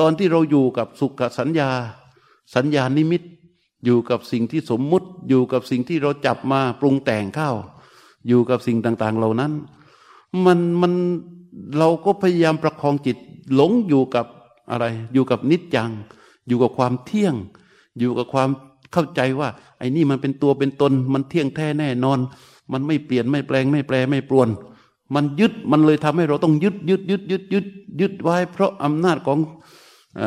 [0.00, 1.70] ตอนที่เราอยู่กับสุขสัญญา
[2.54, 3.22] สัญญานิมิต
[3.84, 7.50] อยู่กับสิ่งที่สมมุติ อยู่กับสิ่งที่เราจับมาปรุงแต่งเข้า
[8.28, 9.52] อยู่กับสิ่งต่าง ๆ เหล่านั้น
[10.44, 10.92] มันมัน
[11.78, 13.16] เราก็พยายามประคองจิต
[13.54, 14.26] หลงอยู่กับ
[14.70, 15.90] อะไร อยู่กับนิจจัง
[16.48, 17.34] อยู่กับความเที่ยง
[17.98, 18.48] อยู่กับความ
[18.92, 19.48] เข้าใจว่า
[19.78, 22.18] ไอ้นี่มันเป็นตัวเป็นตน มันเที่ยงแท้แน่นอน
[22.72, 24.48] มันไม่เปลี่ยนไม่แปลงไม่แปรไม่ปรวน
[25.14, 27.66] มันยึดมันเลยทำให้เราต้องยึดยึดยึดยึดยึด
[28.00, 29.38] ยึดไว้ เพราะอำนาจของ
[30.20, 30.22] อ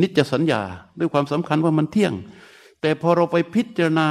[0.00, 0.60] นิจสัญญา
[0.98, 2.12] ด้วยความสำคัญว่ามันเที่ยง
[2.80, 4.08] แต่พอเราไปพิจารณา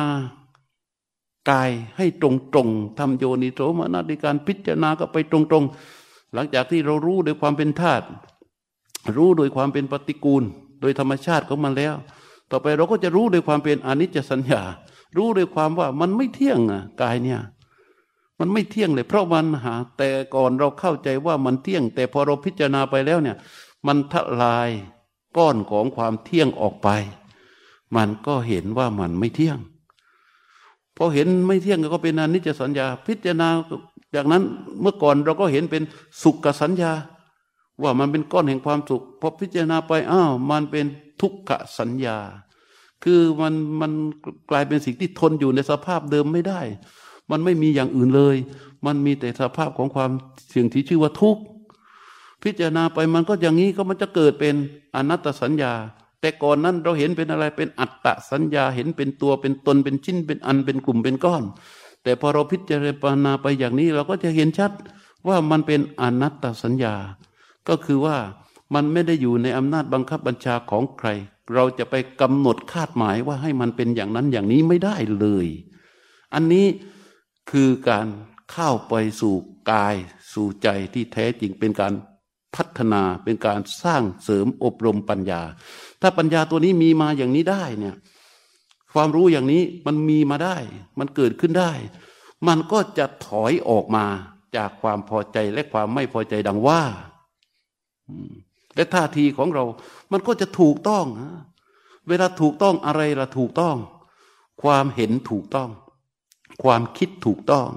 [1.49, 5.63] กายให้ตรงตรงทำโยนิโสมนติการพิจารณาก็ไปตรงตรง
[6.34, 8.05] หลังจากที่เรารู้โดยความเป็นธาตุ
[9.18, 10.43] รู้โดยความเป็นปฏิกูล
[10.82, 11.95] โดยธรรมชาติของมันแล้ว
[12.51, 14.61] ต่อไปเราก็จะรู้โดยความเป็นอนิจจสัญญา
[15.18, 17.41] รู้โดยความว่ามันไม่เที่ยงอะกายเนี่ย
[18.39, 23.38] มันไม่เที่ยงเลย เพราะมันหา แต่ก่อนเราเข้าใจว่ามันเที่ยง แต่พอเราพิจารณาไปแล้วเนี่ย
[23.88, 24.70] มันทลาย
[25.38, 26.89] ก้อนของความเที่ยงออกไป
[27.95, 29.59] มันก็เห็นว่ามันไม่เที่ยง
[30.95, 33.47] พอเห็นไม่เที่ยงก็เป็นอนิจจสัญญา พิจารณา
[34.15, 34.43] จากนั้น
[34.81, 35.83] เมื่อก่อนเราก็เห็นเป็น
[36.23, 36.91] สุขสัญญา
[37.81, 40.86] ว่ามันเป็นก้อนแห่งความสุขพอพิจารณาไปอ้าวมันเป็น
[41.21, 42.17] ทุกขสัญญา
[43.03, 43.91] คือมันมัน
[44.49, 46.61] กลายเป็นสิ่งที่ทนอยู่ในสภาพเดิมไม่ได้
[47.31, 48.36] มันไม่มีอย่างอื่นเลย
[48.86, 50.11] มันมีแต่สภาพของความ
[50.55, 51.41] สิ่งที่ชื่อว่าทุกข์
[52.43, 54.55] พิจารณาไปมันก็อย่างนี้ก็มันจะเกิดเป็น
[54.95, 55.73] อนัตตสัญญา
[56.26, 61.43] แต่ก่อนนั้นเราเห็นเป็นอะไรเป็นอัตตะสัญญาเห็นเป็นตัวเป็นตนเป็นชิ้นเป็นอันเป็นกลุ่มเป็นก้อน
[62.03, 62.84] แต่พอเราพิจาร
[63.26, 64.71] ณาไปอย่างนี้เราก็จะเห็นชัด
[65.28, 66.95] ว่ามันเป็นอนัตตสัญญา
[67.67, 68.17] ก็คือว่า
[68.73, 71.09] มันไม่ได้อยู่ในอำนาจบังคับบัญชาของใคร
[71.53, 75.47] เราจะไปกำหนดคาดหมายว่าให้มันเป็นอย่างนั้นอย่างนี้ไม่ได้เลย
[76.34, 76.67] อันนี้
[77.51, 78.07] คือการ
[78.51, 79.36] เข้าไปสู่
[79.71, 79.95] กาย
[80.34, 81.93] สู่ใจที่แท้จริงเป็นการ
[82.55, 85.41] พัฒนาเป็นการสร้างเสริมอบรมปัญญา
[86.01, 87.95] ถ้าปัญญาตัวนี้มีมาอย่างนี้ได้เนี่ย
[88.93, 90.57] ความรู้อย่างนี้มันมีมาได้
[90.99, 91.71] มันเกิดขึ้นได้
[92.47, 94.05] มันก็จะถอยออกมา
[94.55, 96.81] จากความพอใจและความไม่พอใจดังว่า
[98.75, 99.63] และท่าทีของเรา
[100.11, 101.05] มันก็จะถูกต้อง
[102.07, 103.77] เวลาถูกต้องอะไรละถูกต้อง
[104.61, 105.69] ความเห็นถูกต้อง
[106.63, 107.69] ความคิดถูกต้อง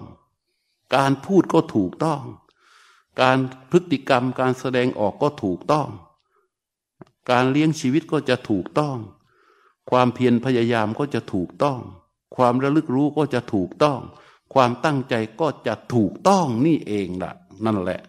[0.97, 2.23] การพูดก็ถูกต้อง
[3.21, 3.39] การ
[3.71, 5.89] พฤติกรรมการแสดงออกก็ถูกต้อง
[7.31, 8.99] การเลี้ยงชีวิตก็จะถูกต้อง
[9.91, 11.81] ความเพียรพยายามก็จะถูกต้อง
[12.37, 14.01] ความระลึกรู้ก็จะถูกต้อง
[14.55, 17.33] ความตั้งใจก็จะถูกต้องนี่เองล่ะ
[17.65, 18.01] นั่นแหละ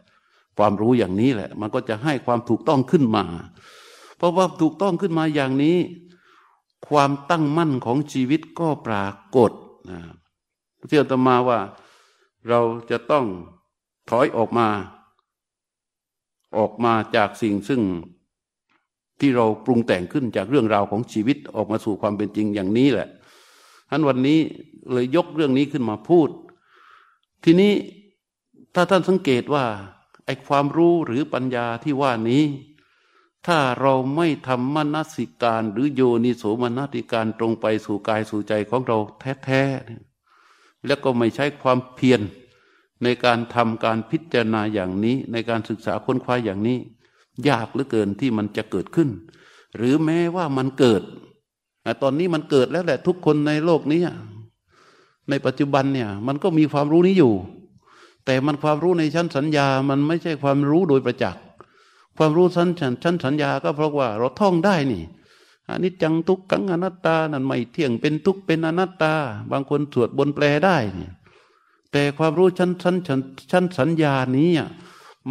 [0.57, 3.25] ความรู้อย่างนี้แหละ มันก็จะให้ความถูกต้องขึ้นมา
[4.17, 5.77] เพราะว่าถูกต้องขึ้นมาอย่างนี้
[6.89, 9.51] ความตั้งมั่นของชีวิตก็ปรากฏ
[9.89, 9.99] นะ
[10.87, 11.59] เชื่อตมาว่า
[12.47, 12.59] เรา
[12.89, 13.25] จะต้อง
[14.09, 14.67] ถอยออกมา
[16.57, 17.81] ออกมาจากสิ่งซึ่ง
[19.19, 23.09] ที่เราปรุงแต่งขึ้นจากเรื่องราวของชีวิตออกมาสู่ความเป็นจริงอย่างนี้แหละ
[23.89, 24.39] ท่านวันนี้
[24.91, 26.29] เลยยกเรื่องนี้ขึ้นมาพูด
[27.43, 27.73] ทีนี้
[28.75, 29.65] ถ้าท่านสังเกตว่า
[30.25, 32.43] ไอ้ความรู้หรือปัญญาที่ว่านี้
[33.47, 38.97] ถ้าเราไม่ทำมนสิการหรือโยนิโสมนสิการตรงไปสู่กายสู่ใจของเรา
[39.43, 42.21] แท้ๆแล้วก็ไม่ใช้ความเพียร
[43.03, 46.77] ในการทำการพิจารณาอย่างนี้ ในการศึกษาค้นคว้าอย่างนี้
[47.49, 49.09] ยากเหลือเกินที่มันจะเกิดขึ้น
[49.77, 51.01] หรือแม้ว่ามันเกิด
[52.01, 54.01] ตอนนี้มันเกิดแล้วแหละทุกคนในโลกนี้
[55.29, 57.33] ในปัจจุบันเนี่ย มันก็มีความรู้นี้อยู่
[58.25, 61.43] แต่มันความรู้ในชั้นสัญญา มันไม่ใช่ความรู้โดยประจักษ์
[62.17, 62.69] ความรู้ชั้น
[63.03, 65.03] ชั้นสัญญาก็เพราะว่าเราท่องได้นี่
[65.69, 69.13] อนิจจังทุกขังอนัตตานั่นไม่เที่ยงเป็นทุกเป็นอนัตตา
[69.51, 71.13] บางคนสวดบนแปลได้เนี่ย
[71.91, 72.95] แต่ความรู้ชั้นชั้น
[73.51, 74.49] ชั้นสัญญานี้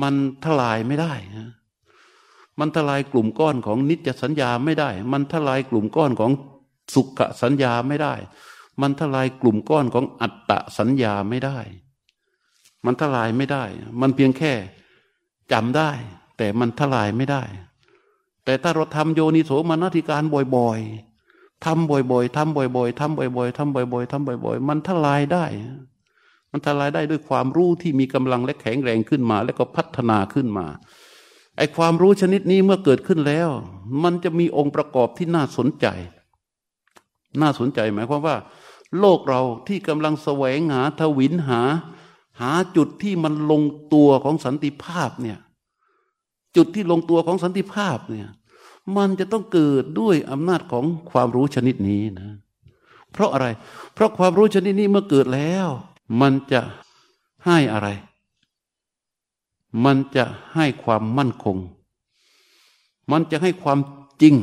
[0.02, 1.48] มันทลายไม่ได้นะ
[2.60, 6.30] มันทลายกลุ่มก้อนของนิจสัญญาไม่ได้ มันทลายกลุ่มก้อนของ
[6.94, 8.14] สุขสัญญาไม่ได้
[8.80, 11.58] มันทลายกลุ่มก้อนของอัตตะสัญญาไม่ได้
[12.84, 13.64] มันทลายไม่ได้
[14.00, 14.52] มันเพียงแค่
[15.52, 15.90] จำได้
[16.36, 17.42] แต่มันทลายไม่ได้
[18.44, 20.22] แต่ถ้าเราทำโยนิโสมนติการ
[20.56, 25.44] บ่อยๆทำบ่อยๆทำบ่อยๆทำบ่อยๆทำบ่อยๆทำบ่อย ๆ มันทลายได้
[26.50, 30.66] มันทลายได้ด้วยความรู้ที่มีกำลังและแข็งแรงขึ้นมา แล้วก็พัฒนาขึ้นมา
[31.58, 33.48] ไอ้ความรู้ชนิดนี้เมื่อเกิดขึ้นแล้ว
[34.02, 35.86] มันจะมีองค์ประกอบที่น่าสนใจ
[37.40, 38.36] น่าสนใจหมายความว่า
[38.98, 41.60] โลกเราที่กำลังแสวงหาทวินหา
[42.40, 43.62] หาจุดที่มันลง
[43.94, 45.38] ตัวของสันติภาพเนี่ย
[46.56, 48.28] จุดที่ลงตัวของสันติภาพเนี่ย
[48.96, 52.30] มันจะต้องเกิดด้วยอำนาจของความรู้ชนิดนี้นะ
[53.12, 53.46] เพราะอะไร
[53.94, 55.68] เพราะความรู้ชนิดนี้เมื่อเกิดแล้ว
[56.20, 56.60] มันจะ
[57.46, 57.88] ให้อะไร
[59.84, 61.58] มันจะให้ความมั่นคง
[63.10, 63.78] มันจะให้ความ
[64.22, 64.34] จริง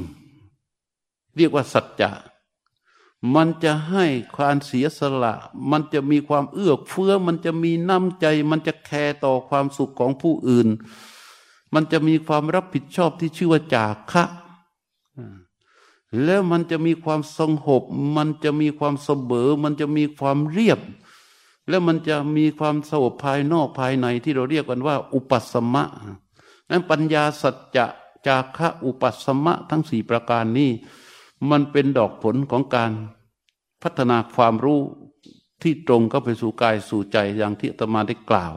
[1.36, 2.10] เรียกว่าสัจจะ
[3.36, 4.06] มันจะให้
[4.36, 5.34] ความเสียสละ
[5.72, 10.68] มันจะมีความเอื้อเฟื้อ มันจะมีน้ำใจ มันจะแคร์ต่อความสุขของผู้อื่น
[11.74, 14.24] มันจะมีความรับผิดชอบที่ชื่อว่าจาคะ
[16.24, 17.84] แล้วมันจะมีความสงบ
[18.16, 20.80] มันจะมีความเสมอ มันจะมีความเรียบ
[21.70, 25.84] แล้วมันจะมีความสงบภายนอกภายในที่เราเรียกกันว่า อุปสมะ
[26.70, 27.86] นั้นปัญญาสัจจะ
[28.28, 30.72] จาคะอุปสมะทั้งสี่ประการนี้
[31.50, 32.92] มันเป็นดอกผลของการ
[33.82, 34.82] พัฒนาความรู้
[35.62, 38.54] ที่ตรงเข้าไปสู่กายสู่ใจอย่างที่ตมาได้กล่าว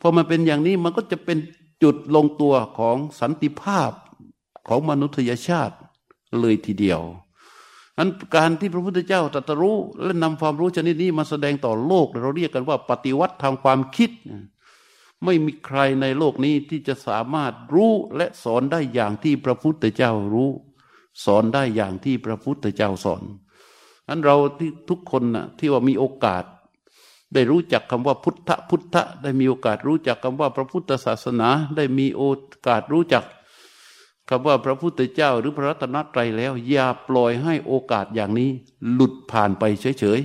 [0.00, 1.38] พอมันเป็นอย่างนี้มันก็จะเป็น
[1.82, 3.90] จุดลงตัวของสันติภาพ
[4.68, 5.76] ของมนุษยชาติ
[6.40, 7.00] เลยทีเดียว
[7.98, 14.10] นั้นการที่พระพุทธเจ้าตรัสรู้และนำความรู้ชนิดนี้มาแสดงต่อโลก เราเรียกกันว่าปฏิวัติทางความคิด
[15.24, 20.50] ไม่มีใครในโลกนี้ที่จะสามารถรู้และสอนได้อย่างที่พระพุทธเจ้ารู้
[21.24, 23.22] สอนได้อย่างที่พระพุทธเจ้าสอน
[24.08, 26.44] นั้นเราที่ทุกคนนะที่ว่ามีโอกาส
[27.34, 32.22] ได้รู้จักคำว่าพุทธพุทธ ได้มีโอกาสรู้จักคำว่าพระพุทธศาสนา ได้มีโอ
[32.66, 33.24] กาสรู้จัก
[34.34, 38.50] คำว่าพระพุทธเจ้าหรือพระรัตนตรัยแล้ว อย่าปล่อยให้โอกาสอย่างนี้
[38.92, 40.20] หลุดผ่านไปเฉย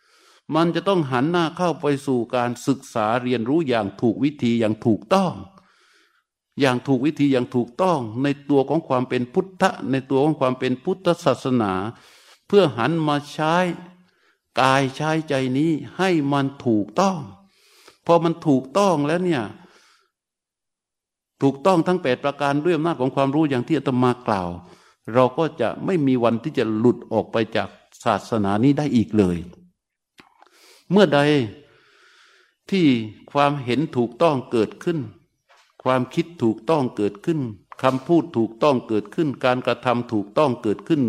[0.00, 5.32] ๆ มันจะต้องหันหน้าเข้าไปสู่การศึกษาเรียนรู้อย่างถูกวิธีอย่างถูกต้อง
[6.60, 11.72] อย่างถูกวิธีอย่างถูกต้อง ในตัวของความเป็นพุทธะ ในตัวของความเป็นพุทธศาสนา
[12.46, 13.54] เพื่อหันมาใช้
[14.60, 17.18] กายใช้ใจนี้ให้มันถูกต้อง
[18.06, 19.42] พอมันถูกต้องแล้วเนี่ย
[21.42, 24.48] ถูกต้องทั้งแปดประการด้วยอำนาจของความรู้อย่างที่อาตมากล่าว
[25.14, 27.68] เราก็จะไม่มีวันที่จะหลุดออกไปจาก
[28.04, 29.36] ศาสนานี้ได้อีกเลย
[30.90, 31.20] เมื่อใด
[32.70, 32.86] ที่
[33.32, 34.98] ความเห็นถูกต้องเกิดขึ้น
[35.82, 37.40] ความคิดถูกต้องเกิดขึ้น
[37.82, 41.02] คำพูดถูกต้องเกิดขึ้น การกระทำถูกต้องเกิดขึ้น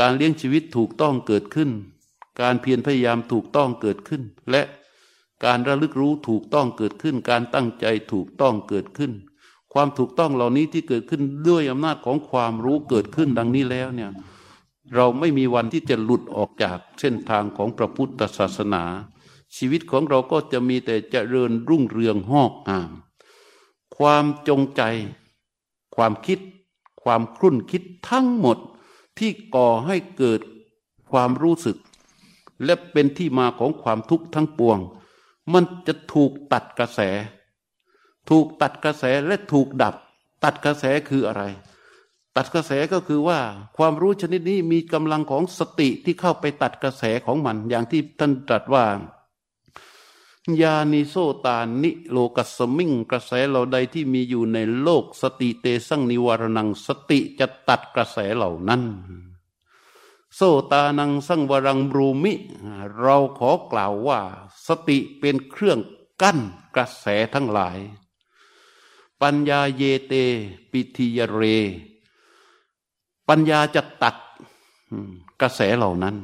[0.00, 1.70] การเลี้ยงชีวิตถูกต้องเกิดขึ้น
[2.40, 4.62] การเพียรพยายามถูกต้องเกิดขึ้น และ
[5.44, 9.12] การระลึกรู้ถูกต้องเกิดขึ้น การตั้งใจถูกต้องเกิดขึ้น
[9.72, 14.10] ความถูกต้องเหล่านี้ที่เกิดขึ้นด้วยอำนาจของความรู้เกิดขึ้นดังนี้แล้วเนี่ย
[14.94, 18.84] เราไม่มีวันที่จะหลุดออกจากเส้นทางของพระพุทธศาสนา
[19.56, 22.90] ชีวิตของเราก็จะมีแต่เจริญรุ่งเรืองหอกงาม
[23.96, 24.82] ความจงใจ
[25.96, 26.38] ความคิด
[27.02, 28.58] ความครุ่นคิดทั้งหมด
[29.18, 30.40] ที่ก่อให้เกิด
[31.14, 31.76] คความรู้สึก
[32.64, 34.78] และเป็นที่มาของความทุกข์ทั้งปวง
[35.52, 37.00] มันจะถูกตัดกระแส
[38.30, 39.94] ถูกตัดกระแสและถูกดับ
[40.44, 41.42] ตัดกระแสคืออะไร
[42.36, 43.40] ตัดกระแสก็คือว่า
[43.76, 48.84] ความรู้ชนิดนี้มีกำลังของสติที่เข้าไปตัดกระแสของมัน อย่างที่ท่านตรัสว่า
[50.62, 51.14] ยานิโซ
[51.44, 58.82] ตานิโลกัสมิงกระแสเหล่าใดที่มีอยู่ในโลกสติเตสังนิวารนังสติจะตัดกระแสเหล่านั้น
[60.34, 60.40] โซ
[60.72, 62.32] ตานังสังวรังบรูมิ
[63.00, 64.20] เราขอกล่าวว่า
[64.66, 65.78] สติเป็นเครื่อง
[66.22, 66.38] กั้น
[66.74, 67.78] กระแสทั้งหลาย
[69.22, 70.14] ปัญญาเยเต
[70.70, 71.42] ปิทิยเร
[73.28, 74.16] ปัญญาจะตัด
[75.40, 76.16] กระแสเหล่านั้น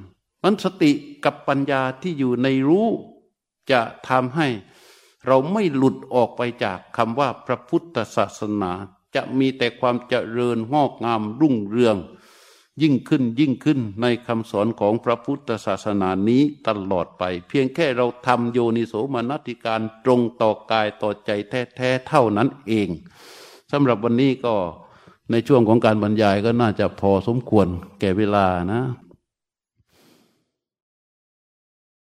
[0.43, 0.93] มันสติ
[1.25, 2.89] กับปัญญาที่อยู่ในรู้
[3.71, 4.49] จะทำให้
[5.27, 8.73] เราไม่หลุดออกไปจากคำว่าพระพุทธศาสนา
[9.15, 11.97] จะมีแต่ความเจริญงอกงามรุ่งเรือง
[12.83, 22.89] ยิ่งขึ้นยิ่งขึ้นในคำสอนของพระพุทธศาสนานี้ตลอดไป เพียงแค่เราทำโยนิโสมนติการตรงต่อกายต่อใจแท้ๆเท่านั้นเอง
[23.73, 24.55] สำหรับวันนี้ก็
[25.31, 27.67] ในช่วงของการบรรยายก็น่าจะพอสมควร
[28.01, 28.83] แก่เวลานะ